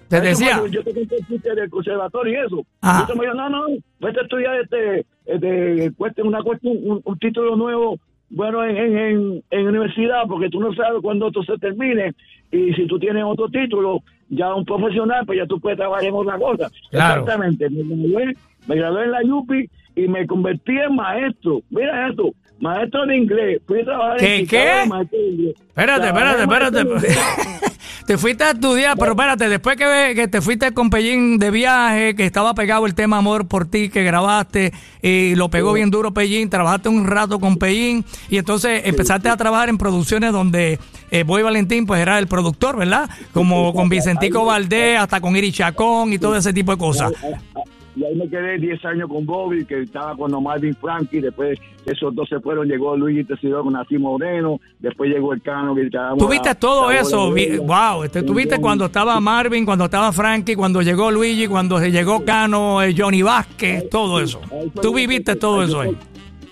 [0.08, 2.66] Te decía, Yo te conté del conservatorio y eso.
[2.80, 3.02] Ajá.
[3.02, 3.66] Entonces me dijo, no, no,
[4.00, 8.96] vete a estudiar este, este cueste- una cuestión, un, un título nuevo, bueno, en, en,
[8.98, 12.12] en, en universidad, porque tú no sabes cuándo esto se termine.
[12.50, 16.14] Y si tú tienes otro título, ya un profesional, pues ya tú puedes trabajar en
[16.14, 16.70] otra cosa.
[16.90, 17.20] Claro.
[17.22, 17.68] Exactamente.
[18.66, 21.61] Me gradué, en la UPI y me convertí en maestro.
[21.70, 23.62] Mira esto, maestro de inglés.
[23.66, 24.85] Fui a trabajar ¿Qué, en qué?
[24.88, 25.55] maestro de inglés.
[25.68, 26.85] Espérate, espérate, espérate.
[28.07, 32.14] te fuiste a estudiar, pero espérate, después que, que te fuiste con Pellín de viaje,
[32.14, 34.72] que estaba pegado el tema Amor por ti, que grabaste,
[35.03, 39.37] y lo pegó bien duro Pellín, trabajaste un rato con Pellín, y entonces empezaste a
[39.37, 40.79] trabajar en producciones donde
[41.11, 43.09] eh, Boy Valentín pues era el productor, ¿verdad?
[43.33, 47.12] Como con Vicentico Valdés, hasta con Iri Chacón y todo ese tipo de cosas.
[47.96, 52.14] Y ahí me quedé 10 años con Bobby, que estaba con Marvin Frankie, después esos
[52.14, 55.74] dos se fueron, llegó Luigi Tesidor con Nacim Moreno, después llegó el Cano.
[55.74, 61.11] Que Tuviste todo eso, wow, este, tuviste cuando estaba Marvin, cuando estaba Frankie, cuando llegó
[61.11, 64.40] Luigi, cuando se llegó Cano, eh, Johnny Vázquez, todo eso.
[64.80, 65.96] Tú viviste todo eso ahí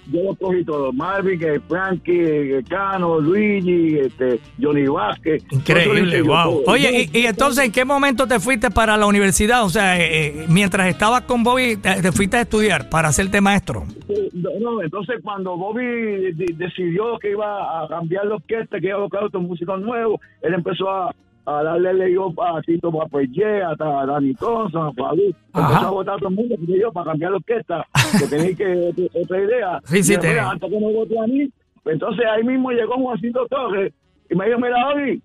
[0.07, 0.93] yo lo cogí todo.
[0.93, 5.43] Marvin, Frankie, Cano, Luigi, este, Johnny Vázquez.
[5.51, 6.63] Increíble, wow.
[6.67, 9.65] Oye, y, entonces, ¿en qué momento te fuiste para la universidad?
[9.65, 13.85] O sea, eh, eh, mientras estabas con Bobby, te, fuiste a estudiar para hacerte maestro.
[14.33, 19.25] No, entonces cuando Bobby decidió que iba a cambiar los que que iba a buscar
[19.25, 24.89] otros músicos nuevos, él empezó a, a darle leyó a Tito Papayé, a Dani Thompson,
[24.89, 25.35] a Fabi.
[25.55, 27.87] Empezó a votar a todo el mundo yo, para cambiar la orquesta,
[28.19, 29.81] que tenía que otra idea.
[29.85, 30.39] Sí, sí, te...
[30.39, 31.51] Antes que no voté a mí,
[31.85, 33.93] entonces ahí mismo llegó Juancito Torres
[34.31, 35.23] y me dijo, mira, Obi,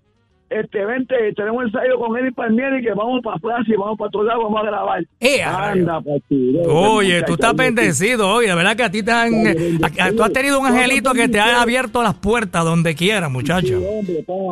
[0.50, 4.26] este, vente, tenemos ensayo con Eddie Palmieri que vamos para Francia y vamos para todos
[4.26, 5.04] lados, vamos a grabar.
[5.20, 6.02] Eh, Anda,
[6.66, 9.32] Oye, tú estás bendecido, oye, de verdad que a ti te han,
[10.16, 13.80] tú has tenido un angelito que te ha abierto las puertas donde quiera, muchacho.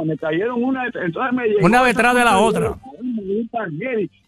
[0.04, 2.74] me cayeron una, entonces me llegó una detrás de la otra.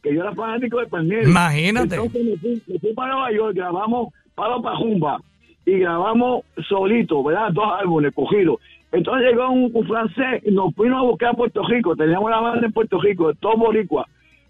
[0.02, 1.24] que yo era fanático de Palmieri.
[1.26, 1.96] Imagínate.
[1.96, 5.20] Entonces me fui, me fui para Nueva York, grabamos para Pajumba
[5.66, 7.48] y grabamos solito, ¿verdad?
[7.52, 8.59] Dos álbumes cogidos.
[8.92, 11.94] Entonces llegó un, francés y nos fuimos a buscar a Puerto Rico.
[11.94, 14.07] Teníamos la banda en Puerto Rico, todo boricua.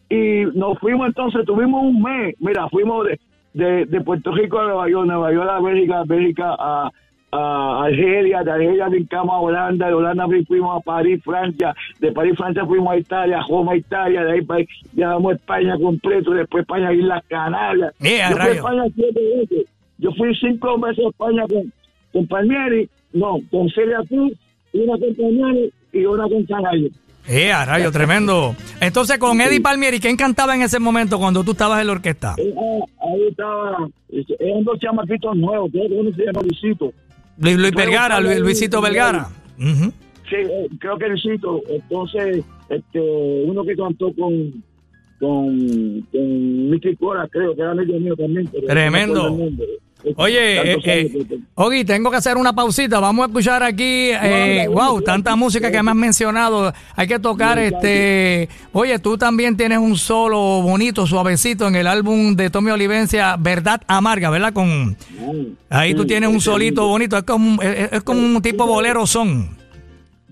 [0.09, 2.35] Y nos fuimos entonces, tuvimos un mes.
[2.39, 3.07] Mira, fuimos
[3.53, 6.91] de, de, Puerto Rico a Nueva York, Nueva York a Bélgica, Bélgica a,
[7.33, 12.35] a Argelia, de Argelia brincamos a Holanda, de Holanda fuimos a París, Francia, de París,
[12.37, 16.93] Francia fuimos a Italia, a Roma, Italia, de ahí llegamos a España completo, después España,
[16.93, 17.93] Islas Canarias.
[17.99, 19.67] Yeah, yo fui a España siete veces.
[19.99, 21.73] Yo fui cinco meses a España con
[22.27, 24.33] Palmieri no, con Celia Cruz,
[24.73, 26.89] una con Palmieri y una con Canayo.
[27.27, 28.57] Eh, rayo, tremendo.
[28.81, 32.35] Entonces, con Eddie Palmieri, ¿quién cantaba en ese momento cuando tú estabas en la orquesta?
[32.39, 33.89] Eh, ah, ahí estaba,
[34.39, 36.93] eran dos chamaquitos nuevos, creo que uno se llama Luisito.
[37.39, 39.29] Luis, Luis Vergara, Luisito Vergara.
[39.59, 41.63] Sí, eh, creo que Luisito.
[41.69, 44.63] Entonces, este, uno que cantó con
[45.19, 48.49] con, con Mickey Cora, creo que era medio mío también.
[48.67, 49.37] Tremendo.
[50.17, 53.01] Oye, eh, eh, Ogi, tengo que hacer una pausita.
[53.01, 56.73] Vamos a escuchar aquí, eh, wow, tanta música que me has mencionado.
[56.95, 58.49] Hay que tocar este.
[58.73, 63.83] Oye, tú también tienes un solo bonito, suavecito en el álbum de Tommy Olivencia, Verdad
[63.89, 64.53] Amarga, ¿verdad?
[64.53, 64.97] Con
[65.69, 67.17] ahí tú tienes un solito bonito.
[67.17, 69.57] Es como, es, como un tipo bolero son.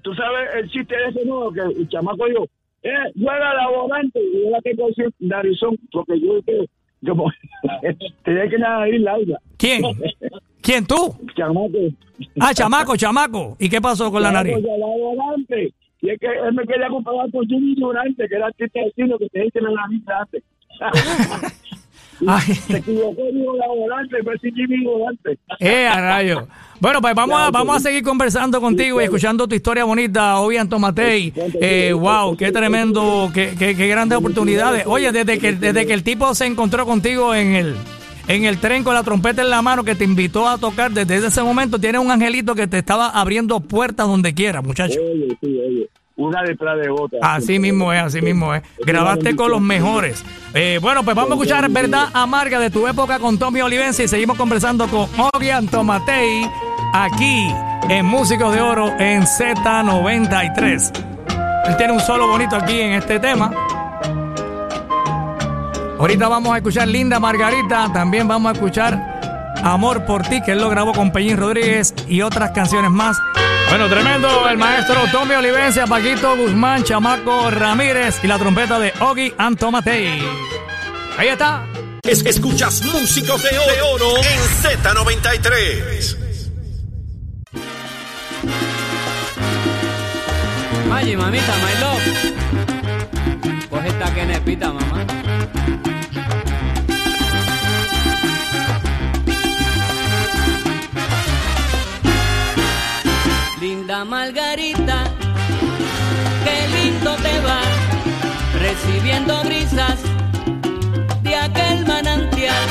[0.03, 2.45] Tú sabes el chiste de ese nuevo que el chamaco yo,
[2.85, 4.77] eh, juega la volante y yo la que
[5.19, 6.67] narizón, porque yo que
[7.07, 7.31] como
[8.25, 9.39] tenía que nada ir larga.
[9.57, 9.83] ¿Quién?
[10.61, 11.15] ¿Quién tú?
[11.37, 11.79] Chamaco.
[12.41, 13.57] Ah, chamaco, chamaco.
[13.59, 14.57] ¿Y qué pasó con la nariz?
[16.03, 19.15] Y es que él me quería comparar con Jimmy Durante, que era artista de cine
[19.19, 20.43] que te dice la nariz antes.
[22.67, 23.23] Se equivocó,
[23.57, 25.39] la volante, fue Jimmy Durante.
[25.61, 26.49] Eh, a rayo.
[26.81, 30.69] Bueno, pues vamos a, vamos a seguir conversando contigo y escuchando tu historia bonita, Obian
[30.69, 31.33] Tomatei.
[31.61, 34.85] Eh, wow, qué tremendo, qué, qué, grandes oportunidades.
[34.87, 37.77] Oye, desde que, desde que el tipo se encontró contigo en el,
[38.29, 41.27] en el tren con la trompeta en la mano que te invitó a tocar, desde
[41.27, 45.01] ese momento tienes un angelito que te estaba abriendo puertas donde quiera, muchacho.
[45.01, 47.19] Oye, sí, oye una detrás de otra.
[47.23, 48.63] Así mismo es, así mismo es.
[48.79, 50.25] Grabaste con los mejores.
[50.55, 54.09] Eh, bueno, pues vamos a escuchar Verdad Amarga de tu época con Tommy Olivense y
[54.09, 56.49] seguimos conversando con Ogian Tomatei
[56.93, 57.55] aquí
[57.89, 60.93] en Músicos de Oro en Z93.
[61.69, 63.51] Él tiene un solo bonito aquí en este tema.
[65.99, 69.17] Ahorita vamos a escuchar Linda Margarita, también vamos a escuchar
[69.63, 73.17] Amor por ti, que él lo grabó con Peñín Rodríguez y otras canciones más.
[73.69, 79.33] Bueno, tremendo el maestro Tommy Olivencia, Paquito Guzmán, Chamaco Ramírez y la trompeta de Ogi
[79.37, 80.23] Antomatei.
[81.19, 81.65] Ahí está.
[82.05, 83.59] escuchas músicos de
[83.93, 86.26] oro en Z93.
[90.97, 92.07] Mayi, mamita, my love.
[93.69, 95.05] Coge esta que nepita, mamá.
[103.61, 104.99] Linda Margarita,
[106.45, 107.61] qué lindo te va,
[108.59, 109.99] recibiendo brisas
[111.23, 112.67] de aquel manantial.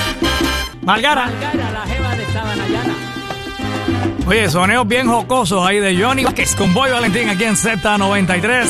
[0.81, 1.27] Margara.
[1.27, 2.94] Margara, la jeva de Sabanayana.
[4.27, 8.67] Oye, soneos bien jocosos ahí de Johnny Vázquez con Boy Valentín aquí en Z93.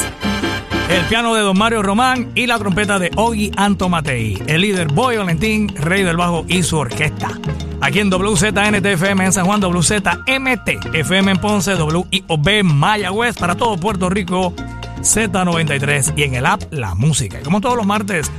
[0.89, 4.37] El piano de Don Mario Román y la trompeta de Ogi Antomatei.
[4.47, 7.39] El líder Boy Valentín, rey del bajo y su orquesta
[7.85, 14.09] aquí en WZNTFM en San Juan, WZMT FM en Ponce, WIOB Mayagüez para todo Puerto
[14.09, 14.53] Rico,
[15.01, 17.39] Z93 y en el app La Música.
[17.39, 18.31] Y como todos los martes,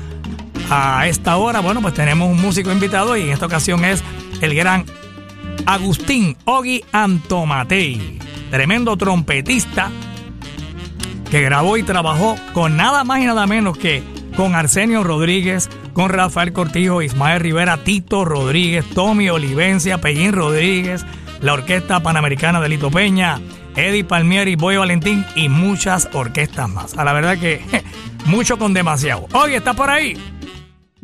[0.68, 4.02] a esta hora, bueno, pues tenemos un músico invitado y en esta ocasión es
[4.40, 4.84] el gran
[5.66, 8.18] Agustín Ogi Antomatei,
[8.50, 9.90] tremendo trompetista
[11.30, 14.02] que grabó y trabajó con nada más y nada menos que
[14.36, 21.04] con Arsenio Rodríguez, con Rafael Cortijo, Ismael Rivera, Tito Rodríguez, Tommy Olivencia, Pellín Rodríguez,
[21.40, 23.40] la Orquesta Panamericana de Lito Peña,
[23.74, 26.96] Eddie Palmieri, Boy Valentín y muchas orquestas más.
[26.96, 27.60] A la verdad que
[28.26, 29.26] mucho con demasiado.
[29.32, 30.16] Oye, ¿está por ahí?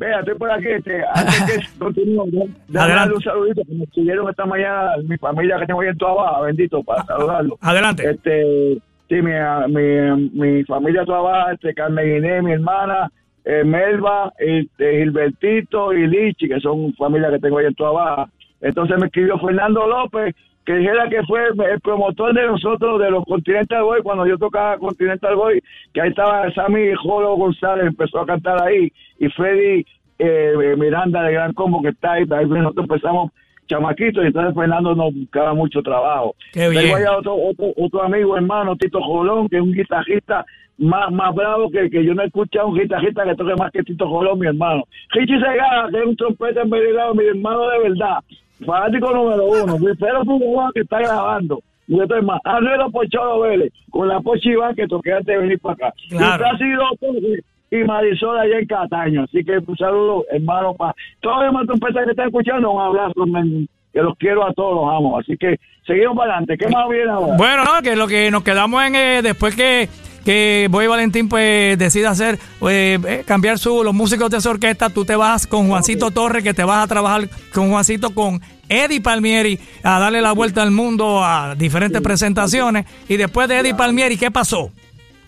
[0.02, 0.66] Vea, estoy por aquí.
[0.68, 5.66] Este, antes que continúe, darle un saludito que me estuvieron esta mañana mi familia que
[5.66, 7.56] tengo ahí en toda baja, bendito, para saludarlo.
[7.60, 8.10] Adelante.
[8.10, 9.32] Este, sí, mi,
[9.68, 13.12] mi, mi familia toda baja, este, Carmen Inés, mi hermana,
[13.44, 18.28] eh, Melba, este, Gilbertito y Lichi, que son familias que tengo ahí en toda baja.
[18.60, 20.34] Entonces me escribió Fernando López,
[20.64, 24.78] que dijera que fue el promotor de nosotros, de los Continental Boy, cuando yo tocaba
[24.78, 25.62] Continental Boy,
[25.92, 29.84] que ahí estaba Sammy Jolo González, empezó a cantar ahí, y Freddy
[30.18, 33.30] eh, Miranda de Gran Combo, que está ahí, ahí nosotros empezamos
[33.66, 36.34] chamaquitos, y entonces Fernando nos buscaba mucho trabajo.
[36.52, 40.44] Tengo allá otro, otro, otro amigo, hermano, Tito Jolón, que es un guitarrista
[40.78, 43.82] más, más bravo que, que yo no he escuchado un guitarrista que toque más que
[43.82, 44.84] Tito Jolón, mi hermano.
[45.10, 48.18] Richie Segara, que es un trompeta en Belgrado, mi hermano de verdad.
[48.64, 49.78] Fanático número uno.
[49.78, 51.60] Mi Pedro Figueroa, que está grabando.
[51.88, 52.40] Y yo estoy más.
[52.44, 55.94] Arnero Pocholo Vélez, con la Pochi Iván, que toqué antes de venir para acá.
[56.08, 56.34] Claro.
[56.34, 59.22] Y Plácido Torres y Marisol allá en Cataño.
[59.22, 63.26] Así que un saludo, hermano, para todos los demás trompetas que están escuchando, un abrazo,
[63.26, 65.18] men, que los quiero a todos, los amo.
[65.18, 66.58] Así que seguimos para adelante.
[66.58, 67.34] ¿Qué más viene ahora?
[67.38, 69.88] Bueno, no, que lo que nos quedamos en eh, después que
[70.22, 74.88] que Boy Valentín pues decide hacer eh, eh, cambiar su los músicos de su orquesta,
[74.88, 79.00] tú te vas con Juancito Torres que te vas a trabajar con Juancito con Eddie
[79.00, 84.16] Palmieri a darle la vuelta al mundo a diferentes presentaciones y después de Eddie Palmieri,
[84.16, 84.70] ¿qué pasó?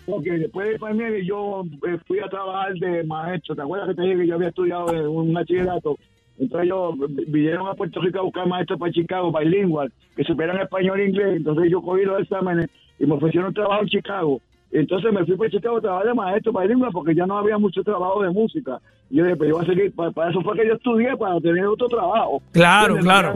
[0.05, 3.55] Porque después de pandemia yo eh, fui a trabajar de maestro.
[3.55, 5.97] ¿Te acuerdas que te dije que yo había estudiado en un bachillerato?
[6.37, 6.95] Entonces ellos
[7.27, 11.37] vinieron a Puerto Rico a buscar maestros para Chicago, bilingual, que supieran español e inglés.
[11.37, 12.67] Entonces yo cogí los exámenes
[12.99, 14.41] y me ofrecieron trabajo en Chicago.
[14.71, 17.83] Entonces me fui para Chicago a trabajar de maestro bilingüe porque ya no había mucho
[17.83, 18.79] trabajo de música.
[19.09, 21.15] Y yo dije, pues yo voy a seguir, para, para eso fue que yo estudié,
[21.15, 22.41] para tener otro trabajo.
[22.51, 23.33] Claro, claro.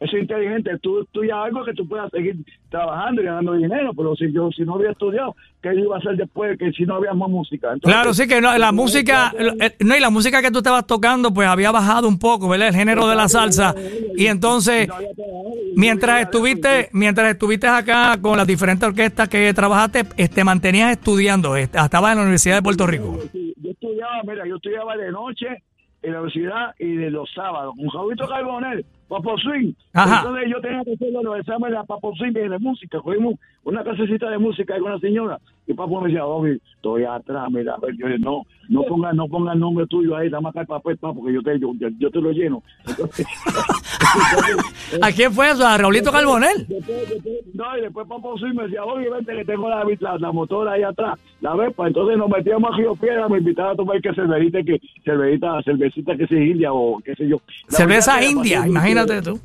[0.00, 2.36] Eso es inteligente, tú estudias algo que tú puedas seguir
[2.70, 6.14] trabajando y ganando dinero, pero si yo si no había estudiado, ¿qué iba a hacer
[6.16, 7.72] después que si no había más música?
[7.72, 10.86] Entonces, Claro, sí que no, la música, eh, no, y la música que tú estabas
[10.86, 12.68] tocando, pues había bajado un poco, ¿verdad?
[12.68, 13.74] El género de la salsa.
[14.16, 14.88] Y entonces,
[15.74, 21.74] mientras estuviste, mientras estuviste acá con las diferentes orquestas que trabajaste, te mantenías estudiando, est-
[21.74, 23.18] estabas en la Universidad de Puerto Rico.
[23.34, 25.46] Yo estudiaba, mira, yo estudiaba de noche
[26.02, 29.72] en la universidad y de los sábados con Jovito Carbonel, Papo Swing.
[29.94, 30.18] Ajá.
[30.20, 33.00] Entonces yo tenía que hacer los exámenes a Papo Swing de música.
[33.00, 37.48] Cogimos una clasecita de música con una señora y Papo me decía, Obi, estoy atrás,
[37.50, 40.48] mira, a ver, yo dije, no, no ponga, no ponga el nombre tuyo ahí, dame
[40.48, 42.62] acá el papel, pa, porque yo te, yo, yo- te lo lleno.
[42.86, 43.26] Entonces,
[45.02, 45.66] ¿A quién fue eso?
[45.66, 46.66] ¿A Raulito Carbonel?
[46.66, 50.18] Después, después, no, y después Papo Swing me decía, oye, vente que tengo la, la,
[50.18, 51.86] la motora ahí atrás, la Vespa.
[51.88, 56.16] Entonces nos metíamos a Río Piedra, me invitaba a tomar que cervecita, que cervecita, cervecita
[56.16, 57.36] que sea india o qué sé yo.
[57.70, 58.70] La Cerveza que india, pasé
[59.02, 59.40] imagínate tú.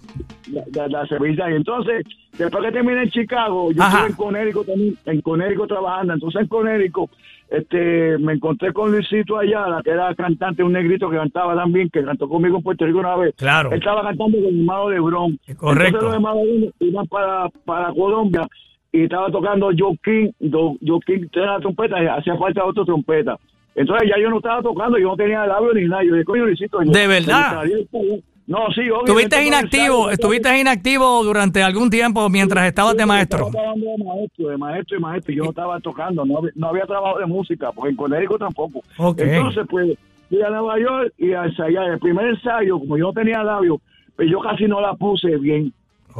[0.73, 1.07] La, la.
[1.51, 2.05] Y entonces,
[2.37, 4.07] después que terminé en Chicago, yo Ajá.
[4.07, 6.13] estuve en Conérico también, en Conérico trabajando.
[6.13, 7.09] Entonces en Conérico,
[7.49, 12.03] este, me encontré con Luisito Ayala, que era cantante, un negrito que cantaba también, que
[12.03, 13.33] cantó conmigo en Puerto Rico una vez.
[13.37, 13.71] Claro.
[13.71, 15.39] Él estaba cantando con mi hermano Lebrón.
[15.57, 15.97] Correcto.
[15.97, 16.43] Entonces los hermanos
[16.79, 18.47] iban para, para Colombia
[18.91, 23.37] y estaba tocando Joaquín, Do- Joaquín tenía la trompeta y hacía falta otra trompeta.
[23.75, 26.03] Entonces ya yo no estaba tocando, yo no tenía labio ni nada.
[26.03, 26.81] Yo dije, coño, Luisito.
[26.83, 27.63] yo- ¿De verdad?
[27.63, 27.77] me gustaría
[28.11, 29.05] estar- No, sí, obviamente.
[29.11, 33.47] Estuviste inactivo, estuviste inactivo durante algún tiempo mientras estabas de maestro.
[33.47, 35.33] Estaba de maestro, de maestro y maestro.
[35.33, 38.81] Yo no estaba tocando, no, había- no había trabajo de música, porque en Conérico tampoco.
[38.97, 39.19] Ok.
[39.21, 39.97] Entonces, pues,
[40.29, 41.89] fui a Nueva York y a ensayar.
[41.91, 43.79] El primer ensayo, como yo no tenía labio,
[44.15, 45.71] pues yo casi no la puse bien.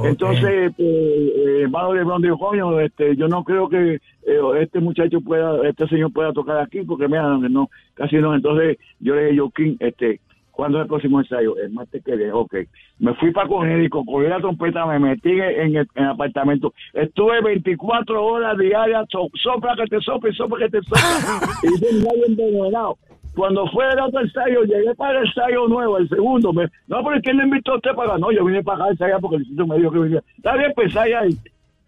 [0.05, 5.21] Entonces, pues, eh, hermano Lebron dijo, coño, este, yo no creo que eh, este muchacho
[5.21, 8.33] pueda, este señor pueda tocar aquí, porque mira, no, casi no.
[8.33, 10.19] Entonces, yo le dije, Joaquín, este,
[10.63, 11.58] ¿cuándo es el próximo ensayo?
[11.58, 12.56] El martes que viene, ok.
[12.99, 15.41] Me fui para Conérico, cogí la trompeta, me metí en
[15.76, 16.73] el, en el apartamento.
[16.93, 21.01] Estuve 24 horas diarias, so- sopla que te sopla y sopla que te sopla.
[21.64, 22.97] y hice un gallo envenenado.
[23.36, 26.53] Cuando fue el otro ensayo, llegué para el ensayo nuevo, el segundo.
[26.53, 28.18] Me, no, pero ¿quién le invitó a usted para acá?
[28.20, 30.24] No, yo vine para acá ensayar porque el sitio me dijo que venía.
[30.38, 31.11] Está bien, pues ahí.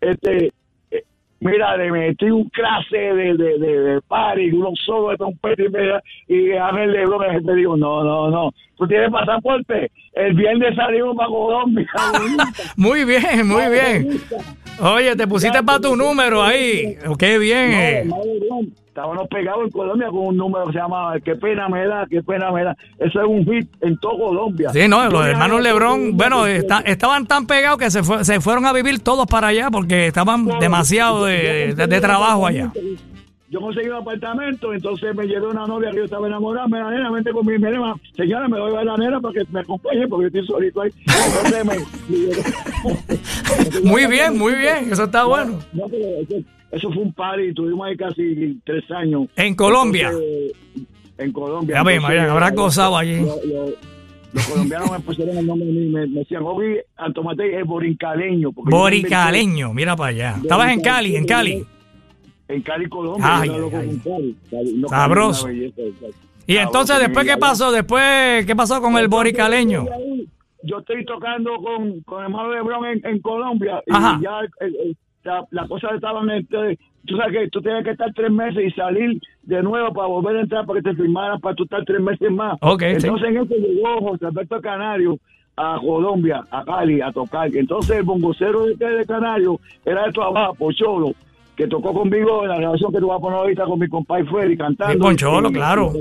[0.01, 0.51] Este,
[1.39, 5.69] mira, le metí un clase de, de, de, de party, unos solos de trompeta y
[5.69, 9.91] media, y Ángel Lebron me dijo, no, no, no, tú tienes pasaporte.
[10.13, 11.88] El viernes salimos para Colombia.
[12.77, 14.21] Muy bien, muy bien.
[14.81, 16.97] Oye, te pusiste para tu número ahí.
[17.19, 18.09] Qué bien.
[18.95, 22.23] Estábamos pegados en Colombia con un número que se llamaba Qué pena me da, qué
[22.23, 22.77] pena me da.
[22.97, 24.69] Eso es un hit en todo Colombia.
[24.71, 28.65] Sí, no, los hermanos Lebrón, bueno, está- estaban tan pegados que se, fue- se fueron
[28.65, 32.71] a vivir todos para allá porque estaban demasiado de, de- de trabajo allá.
[33.49, 36.89] Yo conseguí un apartamento, entonces me llegó una novia que yo estaba enamorada, me la
[36.89, 40.07] nena, vente con mi nena, señora, me voy a la nena para que me acompañe
[40.07, 40.89] porque estoy solito ahí.
[41.05, 41.83] Entonces me-
[43.83, 45.59] Muy bien, muy bien, eso está bueno.
[45.73, 46.05] No, pero
[46.76, 49.28] eso, fue un party, tuvimos ahí casi tres años.
[49.36, 50.09] En Colombia.
[50.09, 50.53] Entonces,
[51.17, 51.76] en Colombia.
[51.78, 53.21] Ya ve, María, habrás gozado allí.
[53.21, 53.95] lo- lo-
[54.34, 58.51] los colombianos me pusieron el nombre de mí, me, me decían, Obi, Antomate es borincaleño.
[58.53, 60.36] Boricaleño, mira para allá.
[60.41, 61.65] Estabas en Cali, en Cali.
[62.49, 63.39] En Cali, Colombia.
[63.41, 64.36] Ay, yo loco ay, con Cali.
[64.51, 65.47] Cali, no, Sabroso.
[65.47, 65.82] Belleza.
[66.47, 67.71] Y entonces, después, ¿qué pasó?
[67.71, 69.86] Después, ¿qué pasó con el boricaleño?
[70.63, 74.19] Yo estoy tocando con, con el hermano Lebron en, en Colombia y Ajá.
[74.21, 78.13] ya el- el- la, la cosa estaban este, tú sabes que tú tienes que estar
[78.13, 81.55] tres meses y salir de nuevo para volver a entrar para que te firmaran para
[81.55, 82.57] tú estar tres meses más.
[82.61, 82.86] Ok, sí.
[83.07, 85.17] Entonces en eso llegó José Alberto Canario
[85.57, 87.49] a Colombia, a Cali, a tocar.
[87.55, 91.11] Entonces el bongocero de, de Canario era de trabajo, Pocholo,
[91.55, 94.26] que tocó conmigo en la grabación que tú vas a poner ahorita con mi compadre
[94.26, 94.93] Freddy cantando.
[95.49, 95.91] Y- claro.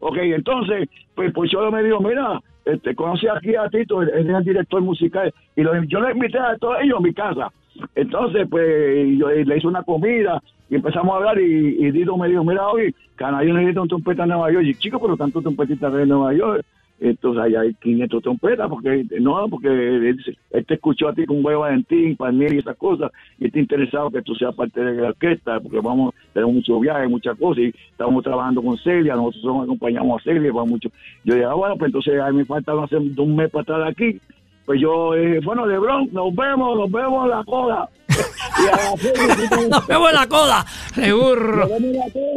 [0.00, 4.44] Ok, entonces, pues Pocholo me dijo, mira, este, conocí aquí a Tito, él es el
[4.44, 7.52] director musical, y lo- yo le invité a todos ellos a mi casa.
[7.94, 12.28] Entonces, pues, yo le hice una comida y empezamos a hablar y, y Tito me
[12.28, 14.66] dijo, mira, oye, Canario necesita un trompeta en Nueva York.
[14.66, 16.64] Y chico, pero tanto trompetista en Nueva York.
[17.02, 20.16] Entonces, allá hay 500 trompetas, porque no, porque él,
[20.52, 23.10] él te escuchó a ti con Huevo Valentín, Palmieri y esas cosas,
[23.40, 27.10] y está interesado que tú seas parte de la orquesta, porque vamos, tenemos muchos viajes,
[27.10, 30.90] muchas cosas, y estamos trabajando con Celia, nosotros nos acompañamos a Celia, va mucho.
[31.24, 33.82] Yo dije, ah, bueno, pues entonces a mí me falta hace un mes para estar
[33.82, 34.20] aquí.
[34.64, 37.88] Pues yo, eh, bueno, Lebron, nos vemos, nos vemos en la cola.
[38.08, 41.68] y a la Celia, Nos vemos en la coda, seguro.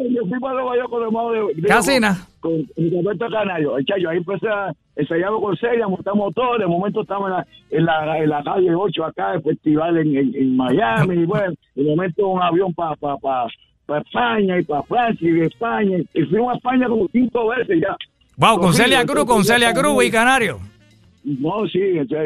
[0.10, 2.18] yo fui para Nueva York con el hermano de, de- Casi nada.
[2.40, 3.78] con con Roberto Canario.
[3.78, 6.58] El chayo, ahí empecé a ensayar con Celia, montamos todo.
[6.58, 10.16] De momento estamos en la, en la, en la calle 8 acá, el festival en,
[10.18, 11.16] en, en Miami.
[11.22, 13.46] Y bueno, de momento un avión para pa, pa,
[13.86, 15.98] pa España y para Francia y de España.
[16.14, 17.96] Y fuimos a España como cinco veces ya.
[18.38, 20.60] Wow, con Celia Cruz, con Celia Cruz y Canario.
[21.26, 21.80] No, sí,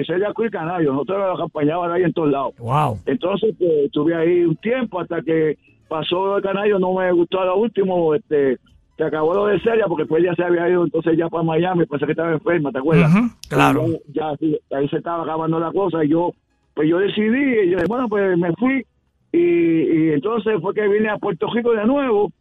[0.05, 0.91] Celia Cruz y Canario.
[0.91, 2.53] Nosotros los acompañábamos ahí en todos lados.
[2.59, 2.99] Wow.
[3.05, 7.45] Entonces, pues, estuve ahí un tiempo hasta que pasó el canario, no me gustó a
[7.45, 8.57] lo último, este,
[8.97, 11.85] se acabó lo de Celia porque pues ya se había ido entonces ya para Miami,
[11.85, 13.11] pensé que estaba enferma, ¿te acuerdas?
[13.49, 13.85] Claro.
[14.09, 16.31] Ya, ya, sí, ahí se estaba acabando la cosa y yo,
[16.75, 18.85] pues yo decidí, y yo, bueno, pues me fui
[19.31, 22.31] y, y entonces fue que vine a Puerto Rico de nuevo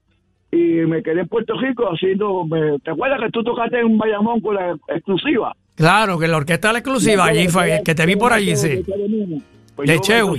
[0.51, 0.57] y
[0.87, 4.57] me quedé en Puerto Rico haciendo, me- ¿te acuerdas que tú tocaste en Bayamón con
[4.57, 5.55] la exclusiva?
[5.79, 8.85] Claro, que la orquesta la exclusiva allí fue, que te vi por allí, sí.
[9.75, 10.39] Pues De Chewy.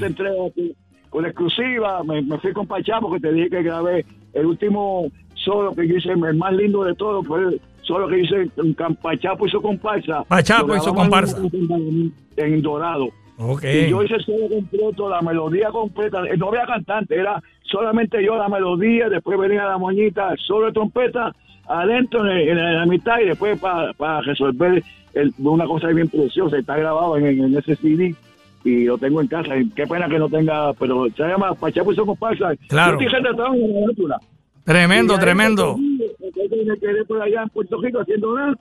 [1.10, 5.08] con la exclusiva, me, me fui con Pachá porque te dije que grabé el último
[5.34, 8.50] solo que yo hice, el más lindo de todo, fue el solo que hice
[9.02, 10.24] Pachapo hizo comparsa.
[10.26, 11.38] Pachapo hizo grabamos comparsa.
[11.54, 13.08] En, en Dorado.
[13.38, 13.64] Ok.
[13.64, 16.22] Y yo hice solo completo, la melodía completa.
[16.28, 20.74] eh, No había cantante, era solamente yo la melodía, después venía la moñita, solo de
[20.74, 21.34] trompeta,
[21.70, 26.58] adentro en, en la mitad y después para resolver el- una cosa bien preciosa.
[26.58, 28.14] Está grabado en, en ese CD
[28.64, 29.56] y lo tengo en casa.
[29.58, 32.52] Y qué pena que no tenga, pero se llama Pachapo hizo comparsa.
[32.68, 33.00] Claro.
[33.00, 34.20] Yo estoy en la.
[34.66, 35.78] Tremendo, Y tremendo.
[35.78, 38.54] Me quedé por allá en Puerto Rico haciendo nada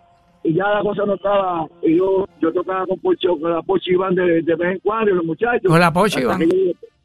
[0.45, 1.67] y ya la cosa no estaba.
[1.83, 5.11] Y yo, yo tocaba con, Pocho, con la Pochi Iván de, de vez en cuando
[5.11, 5.63] y los muchachos.
[5.67, 6.49] Con la Pochi Iván.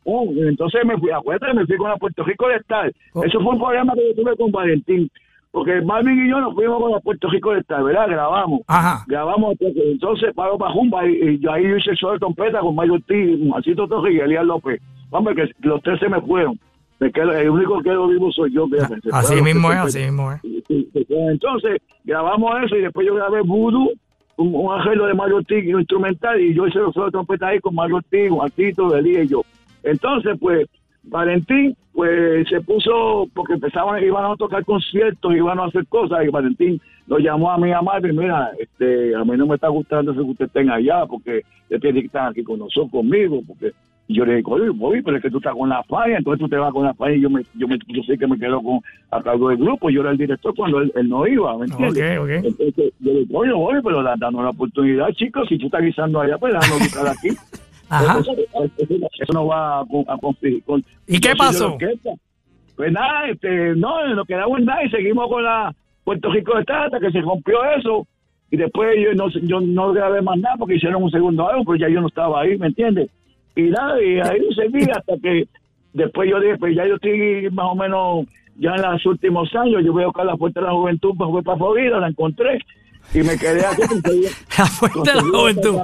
[0.06, 2.92] oh, entonces me fui, acuérdate, me fui con la Puerto Rico de estar.
[3.14, 3.24] Oh.
[3.24, 5.10] Eso fue un problema que yo tuve con Valentín.
[5.54, 8.08] Porque Marvin y yo nos fuimos con la Puerto Rico de estar, ¿verdad?
[8.10, 8.62] Grabamos.
[8.66, 9.06] Ajá.
[9.08, 12.96] Grabamos, entonces paro para Jumba y, yo ahí hice el show de trompeta con Mario
[12.96, 14.82] Ortiz, Juancito Torres y Elías López.
[15.12, 16.60] Hombre, que los tres se me fueron.
[17.14, 18.68] Quedo- el único que quedo vivo soy yo.
[18.68, 20.42] que se Ah, Así mismo es, los así mismo es.
[21.10, 23.92] Entonces, grabamos eso y después yo grabé Voodoo,
[24.38, 27.48] un, un arreglo de Mario Ortiz, un instrumental, y yo hice los solos de trompeta
[27.50, 29.44] ahí con Mario Ortiz, Juancito, Elías y yo.
[29.84, 30.68] Entonces, pues,
[31.04, 36.30] Valentín, pues, se puso, porque empezaban, iban a tocar conciertos, iban a hacer cosas, y
[36.30, 40.12] Valentín lo llamó a mi amado y mira, este, a mí no me está gustando
[40.12, 43.72] eso que usted estén allá, porque usted tiene que estar aquí con nosotros, conmigo, porque
[44.06, 46.40] y yo le digo, oye, Bobby, pero es que tú estás con la falla, entonces
[46.42, 48.38] tú te vas con la falla y yo, me, yo, me, yo sé que me
[48.38, 48.80] quedo con,
[49.12, 52.04] a cargo del grupo, yo era el director cuando él, él no iba, ¿me entiendes?
[52.20, 52.46] Ok, ok.
[52.46, 55.82] Entonces yo le digo, oye, Bobby, pero da- danos la oportunidad, chicos, si tú estás
[55.84, 57.30] guisando allá, pues danos guisar aquí.
[57.94, 58.20] Ajá.
[58.20, 60.18] Eso, eso- eso no va a, a
[60.66, 60.84] con...
[61.08, 61.78] ¿Y qué pasó?
[62.76, 65.74] Pues nada, este, no, nos quedamos en nada y seguimos con la
[66.04, 68.08] Puerto Rico de Tata, que se rompió eso.
[68.50, 71.78] Y después yo no, yo no grabé más nada porque hicieron un segundo álbum, pero
[71.78, 73.10] ya yo no estaba ahí, ¿me entiendes?
[73.56, 75.48] Y nada, y ahí seguí hasta que
[75.94, 78.26] después yo dije, pues ya yo estoy más o menos
[78.58, 81.30] ya en los últimos años, yo voy a buscar la Fuente de la Juventud, pues
[81.32, 82.60] fui para Florida, la encontré
[83.14, 83.82] y me quedé aquí.
[84.58, 85.80] La fuente de la juventud.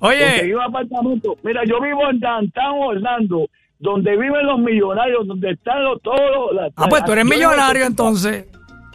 [0.00, 1.36] Oye, apartamento.
[1.42, 3.46] Mira, yo vivo en Downtown Orlando,
[3.78, 6.54] donde viven los millonarios, donde están los todos.
[6.54, 8.46] la- ah, pues tú eres millonario entonces.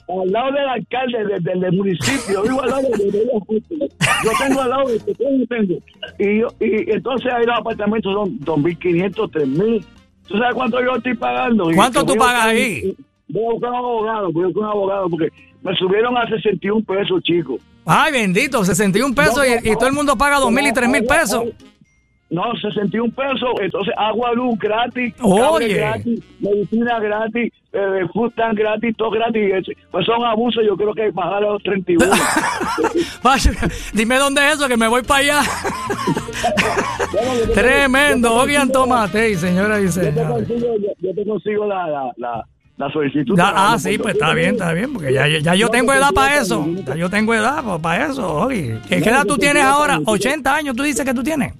[0.07, 3.89] Al lado del alcalde de- del, del municipio, vivo al lado de, de- de-
[4.23, 5.73] Yo tengo al lado de que yo tengo.
[6.19, 9.83] Y, yo- y entonces ahí los apartamentos son 2.500, 3.000.
[10.27, 11.65] ¿Tú sabes cuánto yo estoy pagando?
[11.75, 12.95] ¿Cuánto tú pagas ahí?
[13.27, 15.29] Voy a buscar un abogado, voy a buscar un abogado porque
[15.65, 17.59] me subieron a 61 pesos, chicos.
[17.85, 21.03] Ay, bendito, 61 pesos y, y todo el mundo paga 2 mil y 3 mil
[21.05, 21.43] pesos.
[22.29, 25.75] No, 61 pesos, entonces agua, luz gratis, Oye.
[25.75, 29.75] gratis, medicina gratis, eh, food stamp gratis, todo gratis.
[29.91, 32.05] Pues son abusos, yo creo que bajar a los 31.
[33.23, 33.51] Vaya,
[33.93, 35.41] Dime dónde es eso, que me voy para allá.
[37.53, 41.65] Tremendo, yo te Ogian consigo- Tomatei, señoras y Yo te consigo, yo, yo te consigo
[41.67, 42.45] la, la, la,
[42.77, 43.37] la solicitud.
[43.37, 46.39] Ya, ah, sí, pues está bien, está bien, porque ya, ya yo tengo edad para
[46.39, 46.65] eso.
[46.85, 48.73] Ya yo tengo edad para eso, Ogi.
[48.87, 49.99] ¿Qué, qué edad tú tienes ahora?
[50.05, 51.53] 80 años, tú dices que tú tienes.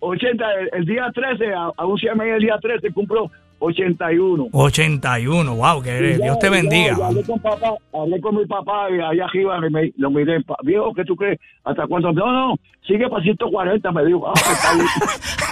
[0.00, 3.30] 80, el, el día 13, a, a un CMI el día 13 cumplo
[3.62, 4.48] 81.
[4.52, 6.18] 81, wow, que eres.
[6.18, 6.96] Ya, Dios te bendiga.
[6.98, 10.38] ya hablé con papá, hablé con mi papá y allá arriba y me, lo miré,
[10.64, 11.38] viejo, ¿qué tú crees?
[11.64, 12.12] ¿Hasta cuánto?
[12.12, 14.28] No, no, sigue para 140, me dijo.
[14.28, 15.51] Ah, pues.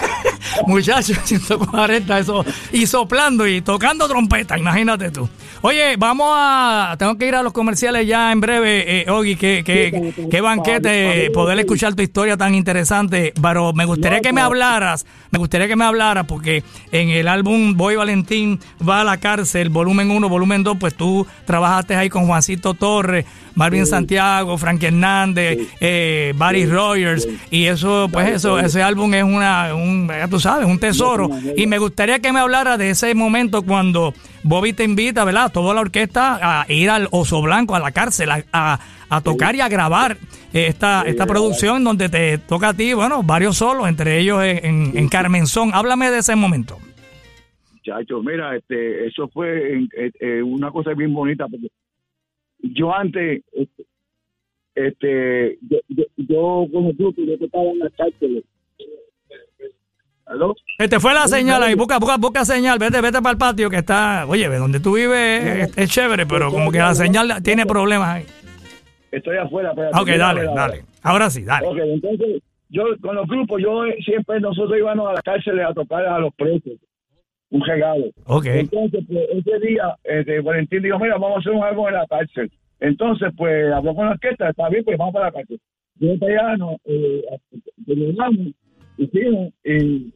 [0.67, 2.45] Muchachos, 140, eso.
[2.71, 5.29] Y soplando y tocando trompeta, imagínate tú.
[5.61, 6.95] Oye, vamos a.
[6.97, 9.35] Tengo que ir a los comerciales ya en breve, eh, Ogi.
[9.35, 13.33] Qué, qué, qué banquete poder escuchar tu historia tan interesante.
[13.39, 17.75] Pero me gustaría que me hablaras, me gustaría que me hablaras, porque en el álbum
[17.75, 22.25] Boy Valentín va a la cárcel, volumen 1, volumen 2, pues tú trabajaste ahí con
[22.25, 23.25] Juancito Torres,
[23.55, 29.73] Marvin Santiago, Frank Hernández, eh, Barry Rogers, y eso, pues eso, ese álbum es una,
[29.75, 31.29] un, ya tú sabes, un tesoro.
[31.57, 35.51] Y me gustaría que me hablara de ese momento cuando Bobby te invita, ¿verdad?
[35.51, 38.79] Toda la orquesta a ir al Oso Blanco, a la cárcel, a, a-
[39.13, 40.15] a tocar y a grabar
[40.53, 44.97] esta, esta producción donde te toca a ti, bueno, varios solos, entre ellos en, en,
[44.97, 45.71] en Carmenzón.
[45.73, 46.77] Háblame de ese momento.
[47.83, 51.67] Chacho, mira, este, eso fue eh, eh, una cosa bien bonita porque
[52.63, 53.85] yo antes, este,
[54.75, 58.43] este yo, yo, yo como grupo, yo estaba en la cárcel.
[60.25, 60.55] ¿Aló?
[60.77, 63.69] Se te fue la señal ahí, busca, busca, busca señal, vete, vete para el patio
[63.69, 67.65] que está, oye, donde tú vives es, es chévere, pero como que la señal tiene
[67.65, 68.25] problemas ahí.
[69.11, 69.71] Estoy afuera.
[69.71, 70.85] espérate, Ah, Ok, dale, dale.
[71.03, 71.67] Ahora sí, dale.
[71.67, 76.05] Ok, entonces, yo con los grupos, yo siempre nosotros íbamos a la cárcel a tocar
[76.05, 76.73] a los presos.
[77.51, 78.05] Un regalo.
[78.25, 78.45] Ok.
[78.45, 82.07] Entonces, pues, ese día, este, Valentín dijo, mira, vamos a hacer un álbum en la
[82.07, 82.49] cárcel.
[82.79, 85.59] Entonces, pues, habló con la orquesta, está bien, pues vamos para la cárcel.
[85.95, 87.23] Yo para allá, no, eh,
[88.97, 90.13] hicimos, y,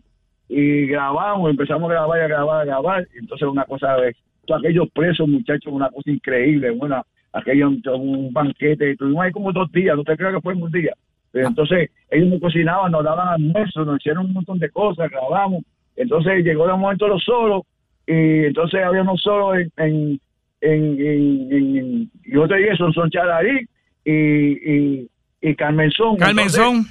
[0.49, 3.07] y grabamos, empezamos a grabar, y a grabar, a grabar.
[3.19, 4.15] Entonces, una cosa de
[4.47, 9.71] todos aquellos presos, muchachos, una cosa increíble, una, aquello, un banquete, tuvimos ahí como dos
[9.71, 10.93] días, no te creo que fue un día.
[11.31, 15.63] Pero entonces, ellos nos cocinaban, nos daban almuerzo, nos hicieron un montón de cosas, grabamos.
[15.95, 17.63] Entonces, llegó el momento de los solos,
[18.07, 20.19] y entonces había unos solos en,
[20.61, 23.67] en, en, yo te dije, son, son Chararí
[24.03, 25.09] y, y,
[25.41, 26.17] y Carmenzón.
[26.17, 26.85] Carmenzón.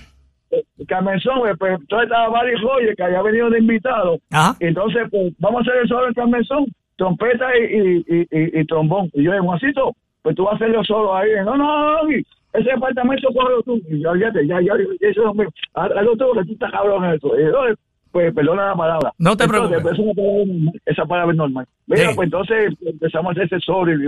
[0.51, 4.19] Eh, Carmenzón, eh, pues entonces estaba Barry Roger, que había venido de invitado.
[4.31, 4.57] Ajá.
[4.61, 8.65] Entonces, pues, vamos a hacer el solo en Carmenzón, trompeta y, y, y, y- y
[8.67, 9.11] trombón.
[9.15, 9.93] Y yo dije, Juancito,
[10.23, 11.31] pues tú vas a hacerlo solo ahí.
[11.45, 13.81] No, no, no, ese departamento cógelo tú.
[13.89, 14.75] Y yo, ya, ya, ya, ya,
[15.09, 15.49] eso es mío.
[15.75, 17.39] Hazlo tú, que tú estás cabrón en eso.
[17.39, 17.75] Y yo,
[18.15, 19.13] pues, perdona la palabra.
[19.19, 19.99] No te Entonces, preocupes.
[19.99, 21.67] pues, esa palabra es normal, esa palabra es normal.
[21.89, 22.15] Mira, Sí.
[22.17, 24.07] pues entonces empezamos a hacer ese solo y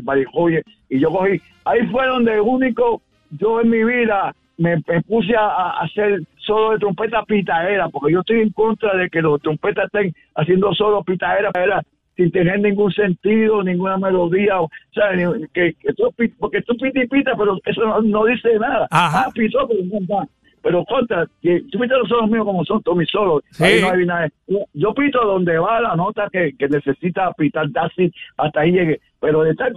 [0.89, 1.41] y yo cogí.
[1.65, 6.71] Ahí fue donde único yo en mi vida me, me puse a, a hacer solo
[6.71, 11.03] de trompeta pitaera, porque yo estoy en contra de que los trompetas estén haciendo solo
[11.03, 11.51] pitaera
[12.17, 15.11] sin tener ningún sentido, ninguna melodía, o sea,
[15.53, 16.05] que, que tú
[16.39, 18.87] porque tú pita y pita, pero eso no, no dice nada.
[18.91, 19.25] Ajá.
[19.27, 20.27] Ah, pitó, pero no.
[20.67, 20.85] Pero
[21.41, 23.45] que tú pitas los solos míos como son todos mis solos.
[23.53, 23.63] Sí.
[23.63, 24.29] Ahí no hay nada.
[24.75, 27.67] Yo pito donde va la nota que, que necesita pitar,
[27.99, 29.01] it, hasta ahí llegue.
[29.21, 29.73] Pero de estar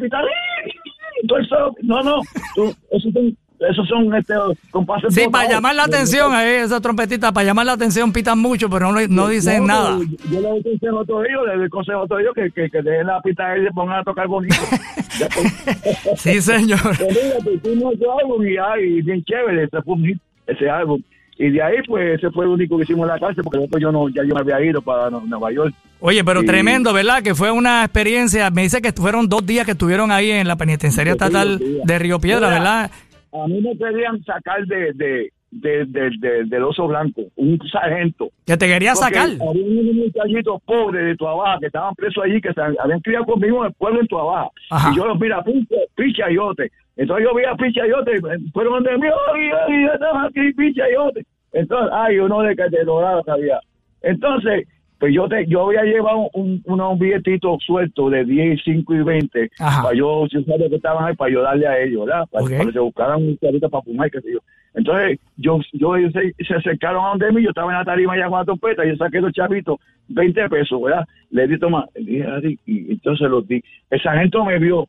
[1.47, 2.21] solo, no, no,
[2.55, 3.37] tú- esos son,
[3.69, 4.33] esos son este,
[4.71, 5.13] compases.
[5.13, 8.91] Sí, para llamar la atención, ahí, esa trompetita, para llamar la atención pitan mucho, pero
[8.91, 9.97] no, no dicen No, nada.
[9.99, 12.49] pero Yo le doy consejo a otro hijo, le doy consejo a otro hijo que,
[12.51, 14.55] que, que dejen la pita y se pongan a tocar bonito.
[16.15, 16.79] Sí, señor.
[16.81, 20.17] Pues mira, pues hicimos álbum y, ay, bien chévere, ese fue un hit,
[20.51, 21.01] ese álbum.
[21.37, 23.81] Y de ahí, pues, ese fue el único que hicimos en la cárcel, porque después
[23.81, 25.73] yo no, ya yo me había ido para Nu- Nueva York.
[26.01, 27.21] Oye, pero tremendo, ¿verdad?
[27.23, 28.49] Que fue una experiencia.
[28.51, 32.19] Me dice que fueron dos días que estuvieron ahí en la penitenciaria estatal de Río
[32.19, 32.91] Piedra, Mira, ¿verdad?
[33.31, 38.29] A mí me querían sacar de, de, de, de- de- del oso blanco, un sargento.
[38.45, 39.29] Que te quería Porque sacar.
[39.49, 43.61] Había unos muchachitos pobres de Tuabaja que estaban presos allí, que se habían criado conmigo
[43.61, 44.49] en el pueblo en Tuabaja.
[44.91, 46.71] Y yo los mira, pinche, pinche ayote.
[46.97, 50.81] Entonces yo vi a pinche ayote, eh, fueron donde mí, oye, ya estamos aquí, pinche
[50.83, 51.25] ayote.
[51.53, 53.59] Entonces, ay, uno de que que había.
[54.01, 54.67] Entonces,
[54.99, 59.49] pues yo te, yo había llevado un, unos billetitos sueltos de 10, 5 y 20
[59.59, 59.83] Ajá.
[59.83, 62.27] para yo, si sabes que estaban ahí, para ayudarle a ellos, ¿verdad?
[62.29, 62.51] Para, Ok.
[62.51, 64.39] para que se buscaran un carrito para fumar, qué sé yo.
[64.75, 68.17] Entonces, yo, yo ellos se, se acercaron a donde mí, yo estaba en la tarima
[68.17, 69.79] ya con la trompeta, y yo saqué los chavitos,
[70.09, 71.07] 20 pesos, ¿verdad?
[71.31, 73.63] Le di, toma, así, y entonces los di.
[73.89, 74.87] El sargento me vio,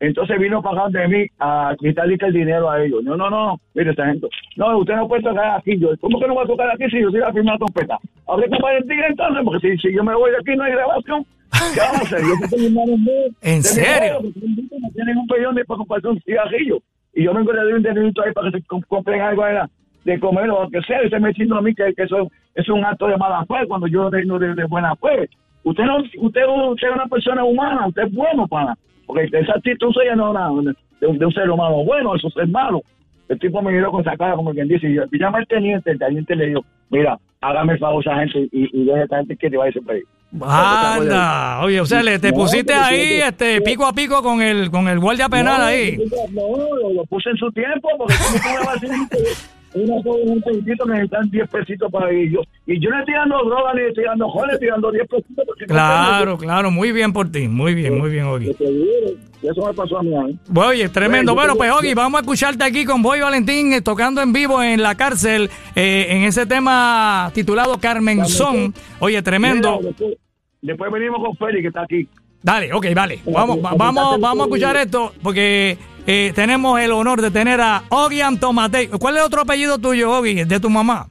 [0.00, 3.02] entonces vino para de mí a quitarle el dinero a ellos.
[3.04, 5.78] No, no, no, mire, sargento, no, usted no puede tocar aquí.
[5.78, 7.98] Yo, ¿cómo que no va a tocar aquí si yo soy la primera trompeta?
[8.26, 11.24] Hablé con Valentín entonces, porque si, si yo me voy de aquí no hay grabación.
[11.74, 12.20] ¿Qué vamos a hacer?
[12.20, 14.20] Yo soy un hermano ¿En serio?
[14.22, 16.78] no tienen un pellón de para comprarse un cigarrillo.
[17.12, 19.54] Y yo vengo de dar un dinerito ahí para que se com- compren algo de,
[19.54, 19.70] la-
[20.04, 21.02] de comer o lo que sea.
[21.02, 23.66] Y usted me diciendo a mí que, que eso es un acto de mala fe
[23.68, 25.28] cuando yo tengo de, de buena fe.
[25.64, 28.74] Usted no, usted, usted es una persona humana, usted es bueno para.
[29.12, 30.30] Porque esa actitud suya no
[30.60, 32.80] es de, un- de un ser humano bueno, eso es malo.
[33.28, 35.90] El tipo me miró con esa cara como quien dice, y yo, llama al teniente,
[35.92, 39.04] el teniente le dijo, mira, hágame el favor a esa gente y, y deje a
[39.04, 40.04] esa gente que te vaya a ese país.
[40.42, 44.70] Anda, oye, o sea, le, te pusiste ahí sí, este pico a pico con el
[44.70, 45.96] con el guardia penal no, ahí.
[46.32, 49.18] No, lo, lo puse en su tiempo, porque tú me vas a decir que
[49.74, 52.40] una cosa, un poquitito necesitan 10 pesitos para yo.
[52.66, 55.44] Y yo no estoy dando droga ni estoy dando joder, estoy dando 10 pesitos.
[55.46, 58.50] porque no Claro, claro, muy bien por ti, muy bien, muy bien, Ogi.
[58.50, 60.10] eso me pasó a mí.
[60.14, 60.36] ¿eh?
[60.54, 61.34] Oye, tremendo.
[61.34, 64.82] Bueno, pues Ogi, vamos a escucharte aquí con Boy Valentín eh, tocando en vivo en
[64.82, 68.74] la cárcel eh, en ese tema titulado Carmen Son.
[68.98, 69.78] Oye, tremendo.
[69.78, 70.14] Mira, después,
[70.62, 72.08] después venimos con Félix, que está aquí.
[72.42, 73.20] Dale, ok, vale.
[73.26, 75.76] Vamos, va- vamos, vamos a escuchar esto porque
[76.06, 78.88] eh, tenemos el honor de tener a Ogi Antomatei.
[78.88, 80.44] ¿Cuál es otro apellido tuyo, Ogi?
[80.44, 81.08] De tu mamá.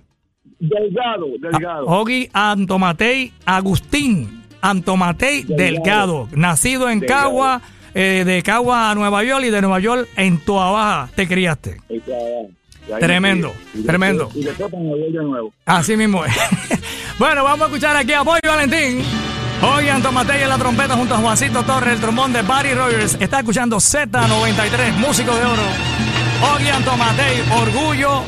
[0.59, 1.85] Delgado, delgado.
[1.85, 7.21] Ogi Antomatei Agustín Antomatei Delgado, nacido en Delgado.
[7.29, 7.61] Cagua,
[7.93, 11.77] eh, de Cagua a Nueva York y de Nueva York en Toa Baja te criaste.
[12.99, 13.53] Tremendo.
[13.73, 14.25] Y tremendo.
[14.25, 15.53] después- Y después de nuevo.
[15.65, 16.33] Así mismo es.
[17.19, 19.01] bueno, vamos a escuchar aquí a Boy Valentín.
[19.61, 23.17] Ogi Antomatei en la trompeta junto a Juancito Torres, el trombón de Barry Rogers.
[23.19, 25.63] Está escuchando Z93, músico de oro.
[26.55, 28.23] Ogi Antomatei, orgullo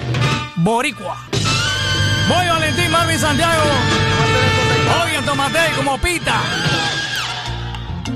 [0.58, 1.18] boricua.
[2.28, 3.64] Boy Valentín, Marvin Santiago.
[5.04, 6.42] Ogi Antomatei como pita.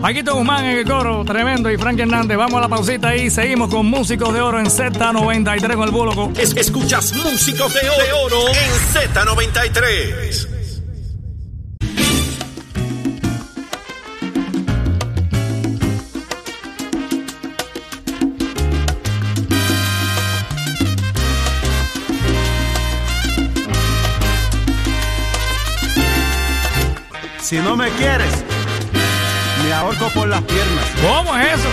[0.02, 1.72] Paquito Guzmán en el coro, tremendo.
[1.72, 5.74] Y Frank Hernández, vamos a la pausita y seguimos con músicos de oro en Z93
[5.76, 6.32] con el Búloco.
[6.38, 7.90] Es- escuchas músicos de
[8.26, 10.55] oro en Z93.
[27.46, 28.44] Si no me quieres,
[29.64, 30.86] me ahorco por las piernas.
[31.00, 31.70] ¿Cómo es eso?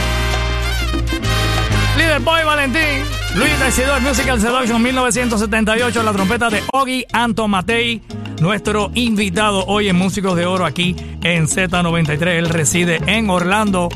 [1.97, 3.03] Líder Boy Valentín,
[3.37, 8.03] Luis Decidor Musical Seduction 1978, la trompeta de Ogi Antomatei,
[8.43, 12.27] nuestro invitado hoy en Músicos de Oro aquí en Z93.
[12.27, 13.89] Él reside en Orlando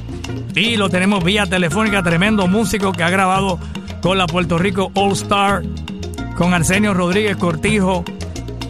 [0.55, 3.59] y lo tenemos vía telefónica, tremendo músico que ha grabado
[4.01, 5.63] con la Puerto Rico All Star,
[6.39, 8.03] con Arsenio Rodríguez Cortijo.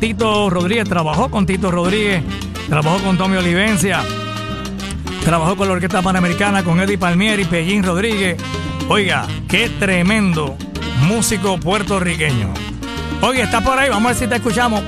[0.00, 2.22] Tito Rodríguez trabajó con Tito Rodríguez,
[2.68, 4.00] trabajó con Tommy Olivencia,
[5.24, 8.36] Trabajó con la Orquesta Panamericana, con Eddie Palmieri, Pellín Rodríguez.
[8.88, 10.56] Oiga, qué tremendo
[11.08, 12.54] músico puertorriqueño.
[13.22, 14.84] Oye, está por ahí, vamos a ver si te escuchamos.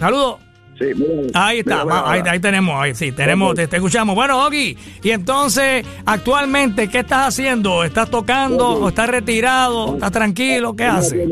[0.00, 0.36] Saludos.
[0.78, 3.76] Sí, mira, Ahí está, mira, mira, va- ahí, ahí tenemos, ahí sí, tenemos, te, te
[3.76, 4.14] escuchamos.
[4.14, 7.84] Bueno, Ogi, y entonces, actualmente, ¿qué estás haciendo?
[7.84, 9.92] ¿Estás tocando o estás retirado?
[9.96, 10.74] ¿Estás tranquilo?
[10.74, 11.28] ¿Qué haces?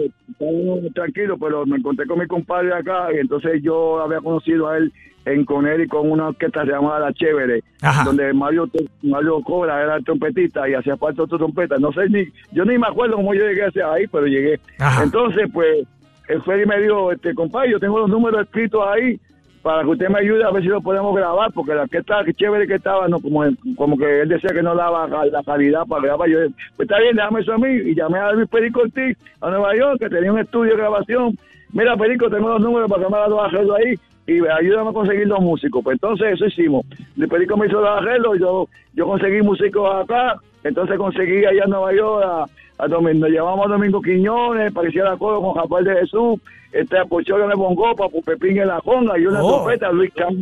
[0.95, 4.93] Tranquilo, pero me encontré con mi compadre acá y entonces yo había conocido a él
[5.25, 8.05] en Coneri con una orquesta llamada La Chévere, Ajá.
[8.05, 8.69] donde Mario,
[9.03, 11.77] Mario Cobra era el trompetista y hacía falta otro trompeta.
[11.79, 14.59] No sé ni, yo ni me acuerdo cómo yo llegué hacia ahí, pero llegué.
[14.79, 15.03] Ajá.
[15.03, 15.87] Entonces, pues,
[16.29, 19.19] el Freddy me dijo, este compadre, yo tengo los números escritos ahí
[19.63, 22.33] para que usted me ayude a ver si lo podemos grabar, porque la orquesta que
[22.33, 23.45] chévere que estaba, no como,
[23.77, 26.29] como que él decía que no daba la calidad para grabar.
[26.31, 26.39] Yo,
[26.77, 27.69] pues está bien, déjame eso a mí.
[27.69, 31.37] Y llamé a Luis Perico Ortiz a Nueva York, que tenía un estudio de grabación.
[31.73, 33.95] Mira, Perico, tengo los números para que me los arreglos ahí
[34.31, 35.83] y ayúdame a conseguir los músicos.
[35.83, 36.85] Pues entonces eso hicimos.
[37.29, 41.93] Perico me hizo los arreglos, yo, yo conseguí músicos acá, entonces conseguí allá en Nueva
[41.95, 45.85] York a, a Domingo, nos llevamos a Domingo Quiñones, para que hiciera coro con Rafael
[45.85, 46.41] de Jesús,
[46.73, 49.63] este a Pocholo en el bongo, para Pepín en la conga, y una Oh.
[49.63, 50.37] trompeta, Luis Cam,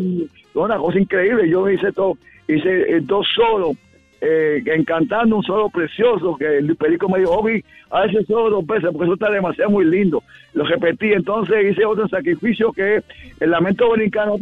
[0.55, 2.17] una cosa increíble, yo hice todo,
[2.47, 3.77] hice eh, dos solos
[4.21, 8.67] eh, encantando un solo precioso que el perico me dijo, Obi, a ese solo dos
[8.67, 10.23] veces porque eso está demasiado muy lindo.
[10.55, 13.05] Lo repetí, entonces hice otro sacrificio que es
[13.41, 14.35] el lamento borincano.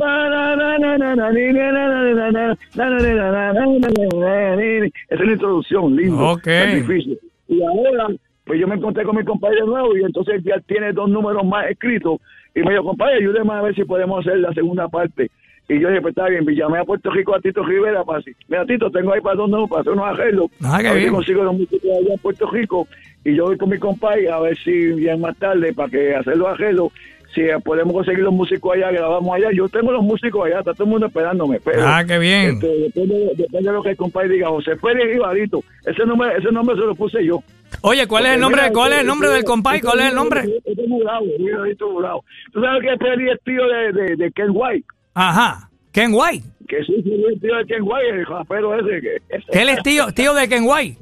[5.09, 6.31] Esa es la introducción, lindo.
[6.31, 6.45] Ok.
[6.45, 7.17] Sacrificio.
[7.49, 8.09] Y ahora,
[8.45, 11.45] pues yo me encontré con mi compadre de nuevo y entonces ya tiene dos números
[11.45, 12.21] más escritos
[12.55, 15.31] y me dijo, compadre, ayúdeme a ver si podemos hacer la segunda parte.
[15.69, 18.31] Y yo dije, pues está bien, llamé a Puerto Rico a Tito Rivera para así.
[18.49, 20.51] Mira, Tito, tengo ahí para nuevos, para hacer unos arreglos.
[20.63, 21.13] Ah, qué a ver bien.
[21.15, 22.87] consigo los músicos allá en Puerto Rico.
[23.25, 26.37] Y yo voy con mi compadre a ver si bien más tarde para que hacer
[26.37, 26.93] los arreglos.
[27.35, 29.49] Si podemos conseguir los músicos allá, grabamos allá.
[29.53, 31.59] Yo tengo los músicos allá, está todo el mundo esperándome.
[31.63, 32.53] Pero, Ah, qué bien.
[32.55, 34.49] este, depende, depende de lo que el compadre diga.
[34.49, 35.63] José Félix Ibarito.
[35.85, 37.43] Ese nombre, ese nombre se lo puse yo.
[37.83, 38.63] Oye, ¿cuál es el nombre?
[38.73, 39.81] ¿Cuál es el nombre del compay?
[39.81, 40.43] ¿Cuál es el nombre?
[40.65, 42.25] Este es muy bravo.
[42.53, 44.87] ¿Tú sabes que Félix es tío de, de, de Ken White?
[45.17, 45.71] Ajá.
[45.93, 46.47] Ken White.
[46.69, 49.01] Que sí, sí, es tío de Ken White, el rapero ese.
[49.01, 50.99] Que, Él es tío, tío de Ken White.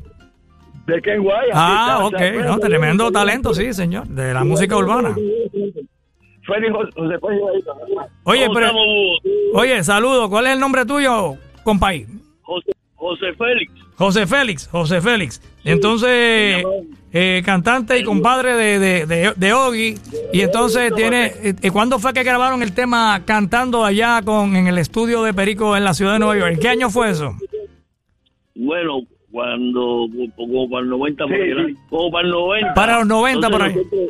[0.86, 1.50] De Ken White.
[1.52, 2.20] Ah, así ok.
[2.20, 4.06] está, No, tremendo talento, sí, señor.
[4.06, 5.14] De la música urbana.
[6.46, 7.18] Félix José.
[8.24, 8.72] Oye, ¿Cómo pero,
[9.54, 10.30] oye, saludo.
[10.30, 11.34] ¿Cuál es el nombre tuyo,
[11.64, 12.06] compay?
[12.42, 12.70] José,
[13.04, 13.72] José Félix.
[13.96, 15.42] José Félix, José Félix.
[15.62, 16.64] Entonces,
[17.12, 19.94] eh, cantante y compadre de, de, de, de Ogi.
[20.32, 24.68] Y entonces tiene, eh, eh, ¿cuándo fue que grabaron el tema cantando allá con en
[24.68, 26.52] el estudio de Perico en la ciudad de Nueva York?
[26.54, 27.34] ¿En qué año fue eso?
[28.54, 29.00] Bueno,
[29.30, 31.76] cuando, como para el 90, por Sí, sí.
[31.90, 32.74] como para el 90.
[32.74, 33.74] Para los 90 por ahí.
[33.74, 34.00] nosotros-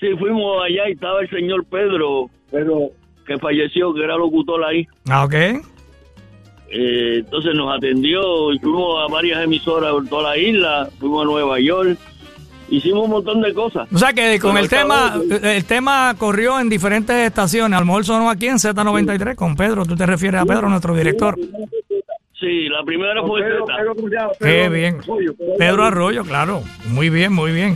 [0.00, 2.90] Sí, fuimos allá y estaba el señor Pedro, Pero
[3.26, 4.86] que falleció, que era locutor ahí.
[5.08, 5.34] Ah, ok.
[6.76, 11.24] Eh, entonces nos atendió y fuimos a varias emisoras por toda la isla, fuimos a
[11.24, 11.96] Nueva York,
[12.68, 13.86] hicimos un montón de cosas.
[13.94, 17.76] O sea que con Pero el tema, estaba- el tema corrió en diferentes estaciones.
[17.76, 19.86] A lo mejor sonó aquí en Z93 con Pedro.
[19.86, 21.38] ¿Tú te refieres a Pedro, nuestro director?
[22.40, 23.78] Sí, la primera fue Pedro, Zeta.
[23.78, 24.34] Pedro.
[24.40, 24.96] Qué bien.
[25.00, 26.62] Arroyo, Pedro Arroyo, claro.
[26.88, 27.74] Muy bien, muy bien.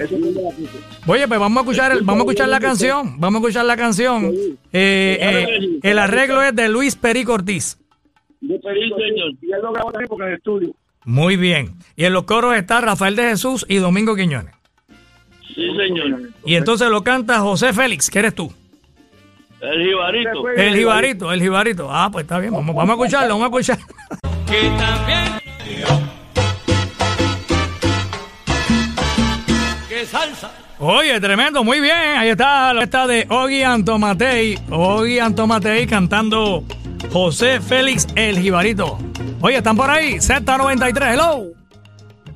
[1.06, 3.14] Oye, pues vamos a escuchar, el, vamos a escuchar la canción.
[3.20, 4.24] Vamos a escuchar la canción.
[4.72, 7.78] Eh, eh, el arreglo es de Luis Perico Ortiz.
[8.40, 9.32] Yo Sí, señor.
[9.42, 10.74] Y él lo en el estudio.
[11.04, 11.74] Muy bien.
[11.96, 14.54] Y en los coros está Rafael de Jesús y Domingo Quiñones.
[15.54, 16.30] Sí, señor.
[16.44, 18.52] Y entonces lo canta José Félix, que eres tú.
[19.60, 20.48] El jibarito.
[20.50, 21.88] El jibarito, el jibarito.
[21.90, 22.52] Ah, pues está bien.
[22.52, 23.78] Vamos, vamos a escucharlo, vamos a escuchar.
[24.46, 25.38] Que también.
[29.88, 30.52] Que salsa.
[30.78, 31.96] Oye, tremendo, muy bien.
[32.16, 34.56] Ahí está la esta de Ogi Antomatei.
[34.70, 36.62] Ogi Antomatei cantando
[37.12, 38.98] José Félix el Jibarito.
[39.40, 40.14] Oye, ¿están por ahí?
[40.16, 41.44] Z93, hello.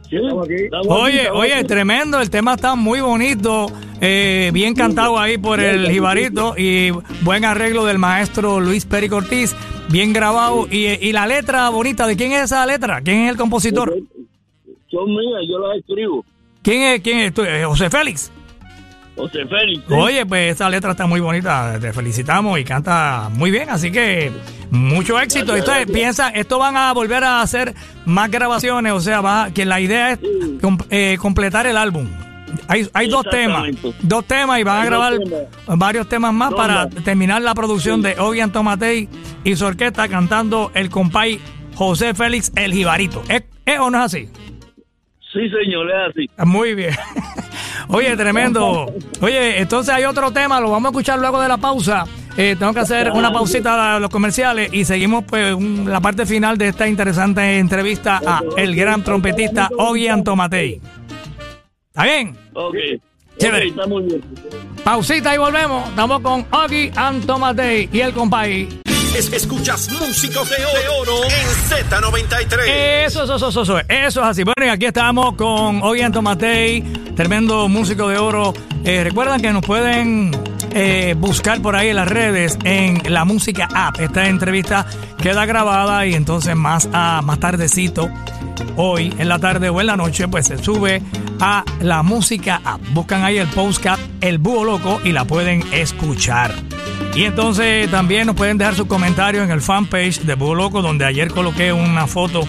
[0.08, 0.54] Sí, Estamos aquí.
[0.64, 1.64] estamos Oye, oye, aquí.
[1.66, 3.66] tremendo, el tema está muy bonito,
[4.00, 6.90] eh, bien cantado ahí por el Jibarito y
[7.22, 9.56] buen arreglo del maestro Luis Perico Ortiz,
[9.88, 13.00] bien grabado y, y la letra bonita, ¿de quién es esa letra?
[13.00, 13.94] ¿Quién es el compositor?
[14.90, 16.24] Son mías, yo las escribo.
[16.62, 17.00] ¿Quién es?
[17.00, 17.32] ¿Quién es?
[17.38, 18.30] Eh, José Félix.
[19.16, 19.84] José Félix.
[19.86, 19.92] sí.
[19.94, 24.32] Oye, pues esa letra está muy bonita, te felicitamos y canta muy bien, así que
[24.70, 25.54] mucho éxito.
[25.54, 27.74] Entonces piensa, esto van a volver a hacer
[28.06, 30.18] más grabaciones, o sea, va, que la idea es
[30.60, 32.08] com- eh, completar el álbum.
[32.68, 33.64] Hay, hay dos temas,
[34.02, 35.78] dos temas y van a grabar temas.
[35.78, 39.08] varios temas más para terminar la producción de Ogian Tomatei
[39.42, 41.40] y su orquesta cantando el compay
[41.74, 43.22] José Félix El Jibarito.
[43.28, 44.28] ¿Es, es o no es así?
[45.32, 46.30] Sí, señor, es así.
[46.46, 46.94] Muy bien.
[47.88, 48.86] Oye, tremendo.
[49.20, 52.04] Oye, entonces hay otro tema, lo vamos a escuchar luego de la pausa.
[52.36, 56.24] Eh, tengo que hacer una pausita a los comerciales y seguimos pues un- la parte
[56.24, 60.80] final de esta interesante entrevista a el gran trompetista Ogi Antomatei.
[61.88, 62.36] ¿Está bien?
[62.54, 62.74] Ok.
[63.38, 63.66] Chévere.
[63.66, 64.22] Ok, está muy bien.
[64.82, 65.88] Pausita y volvemos.
[65.90, 68.68] Estamos con Ogi Antomatei y el compay.
[69.16, 70.56] Es- escuchas músicos de
[71.00, 72.66] oro en Z93.
[73.06, 74.42] Eso, eso, eso, eso, eso, es así.
[74.42, 76.82] Bueno, y aquí estamos con Ogian Tomatei,
[77.14, 78.54] tremendo músico de oro.
[78.84, 80.30] Eh, recuerdan que nos pueden
[80.74, 84.00] eh, buscar por ahí en las redes en la música app.
[84.00, 84.86] Esta entrevista
[85.22, 88.08] queda grabada y entonces más, a, más tardecito,
[88.76, 91.02] hoy en la tarde o en la noche, pues se sube
[91.40, 92.80] a la música app.
[92.92, 96.52] Buscan ahí el postcap El Búho Loco y la pueden escuchar.
[97.14, 101.04] Y entonces también nos pueden dejar sus comentarios en el fanpage de Búho Loco, donde
[101.04, 102.46] ayer coloqué una foto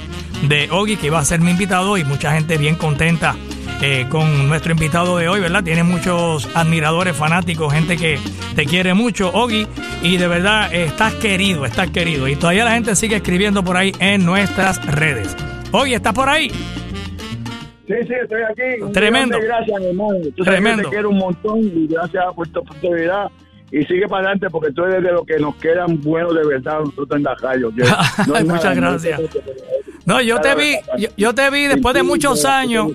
[0.48, 3.36] de Ogi que iba a ser mi invitado y mucha gente bien contenta
[3.82, 5.64] eh, con nuestro invitado de hoy, ¿verdad?
[5.64, 8.18] Tiene muchos admiradores, fanáticos, gente que
[8.56, 9.68] te quiere mucho, Ogi,
[10.02, 12.28] y de verdad estás querido, estás querido.
[12.30, 15.36] Y todavía la gente sigue escribiendo por ahí en nuestras redes.
[15.74, 16.50] Ogi, ¿estás por ahí?
[16.50, 18.92] Sí, sí, estoy aquí.
[18.94, 19.38] Tremendo.
[19.42, 20.14] Gracias, hermano.
[20.14, 20.84] Tú sabes que Tremendo.
[20.84, 23.26] te quiero un montón y gracias por tu oportunidad.
[23.72, 26.80] y sigue para adelante porque tú eres de los que nos quedan buenos de verdad
[26.80, 27.72] nosotros en la radio.
[28.28, 29.20] no Muchas nada, gracias.
[30.06, 32.92] no- yo te vi, yo, yo te vi después de muchos años.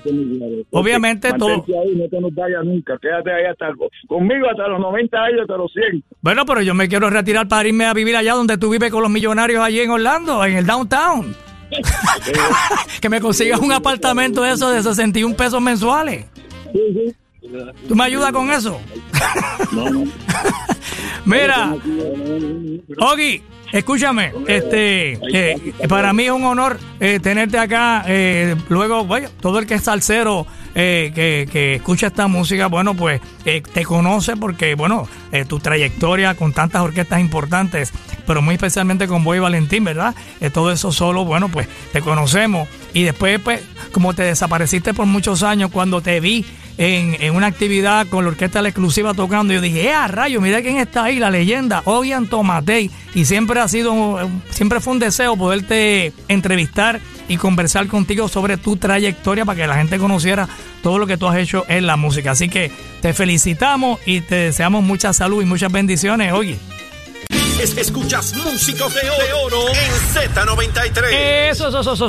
[0.71, 1.65] Obviamente todo.
[1.67, 2.97] Ahí, no te nos vayas nunca.
[3.03, 3.67] Quédate ahí hasta
[4.07, 6.05] conmigo hasta los 90 años, hasta los 100.
[6.23, 9.03] Bueno, pero yo me quiero retirar para irme a vivir allá donde tú vives con
[9.03, 11.35] los millonarios allí en Orlando, en el downtown.
[13.01, 16.27] que me consigas un apartamento de eso de 61 pesos mensuales.
[17.87, 18.81] ¿Tú me ayudas con eso?
[21.25, 21.77] Mira,
[23.01, 23.43] Ogi,
[23.73, 28.05] escúchame, este, eh, para mí es un honor eh, tenerte acá.
[28.07, 32.95] eh, luego, bueno, todo el que es salsero eh, que, que escucha esta música, bueno,
[32.95, 35.09] pues te conoce porque, bueno,
[35.49, 37.93] tu trayectoria con tantas orquestas importantes,
[38.27, 40.15] pero muy especialmente con Boy Valentín, ¿verdad?
[40.53, 42.69] Todo eso solo, bueno, pues te conocemos.
[42.93, 43.63] Y después, pues,
[43.93, 46.45] como te desapareciste por muchos años, cuando te vi
[46.79, 49.53] en, en una actividad con la orquesta Exclusiva tocando.
[49.53, 50.41] Yo dije, ¡eh, rayo!
[50.41, 52.91] Mira quién está ahí, la leyenda, Ogian Tomatei.
[53.15, 54.19] Y siempre ha sido,
[54.51, 59.77] siempre fue un deseo poderte entrevistar y conversar contigo sobre tu trayectoria para que la
[59.77, 60.49] gente conociera
[60.83, 62.31] todo lo que tú has hecho en la música.
[62.31, 62.71] Así que
[63.03, 66.33] te felicitamos y te deseamos mucha salud y muchas bendiciones.
[67.61, 69.01] Es- escuchas músicos de
[69.45, 71.51] oro en Z93.
[71.51, 72.09] Eso, eso, eso, eso.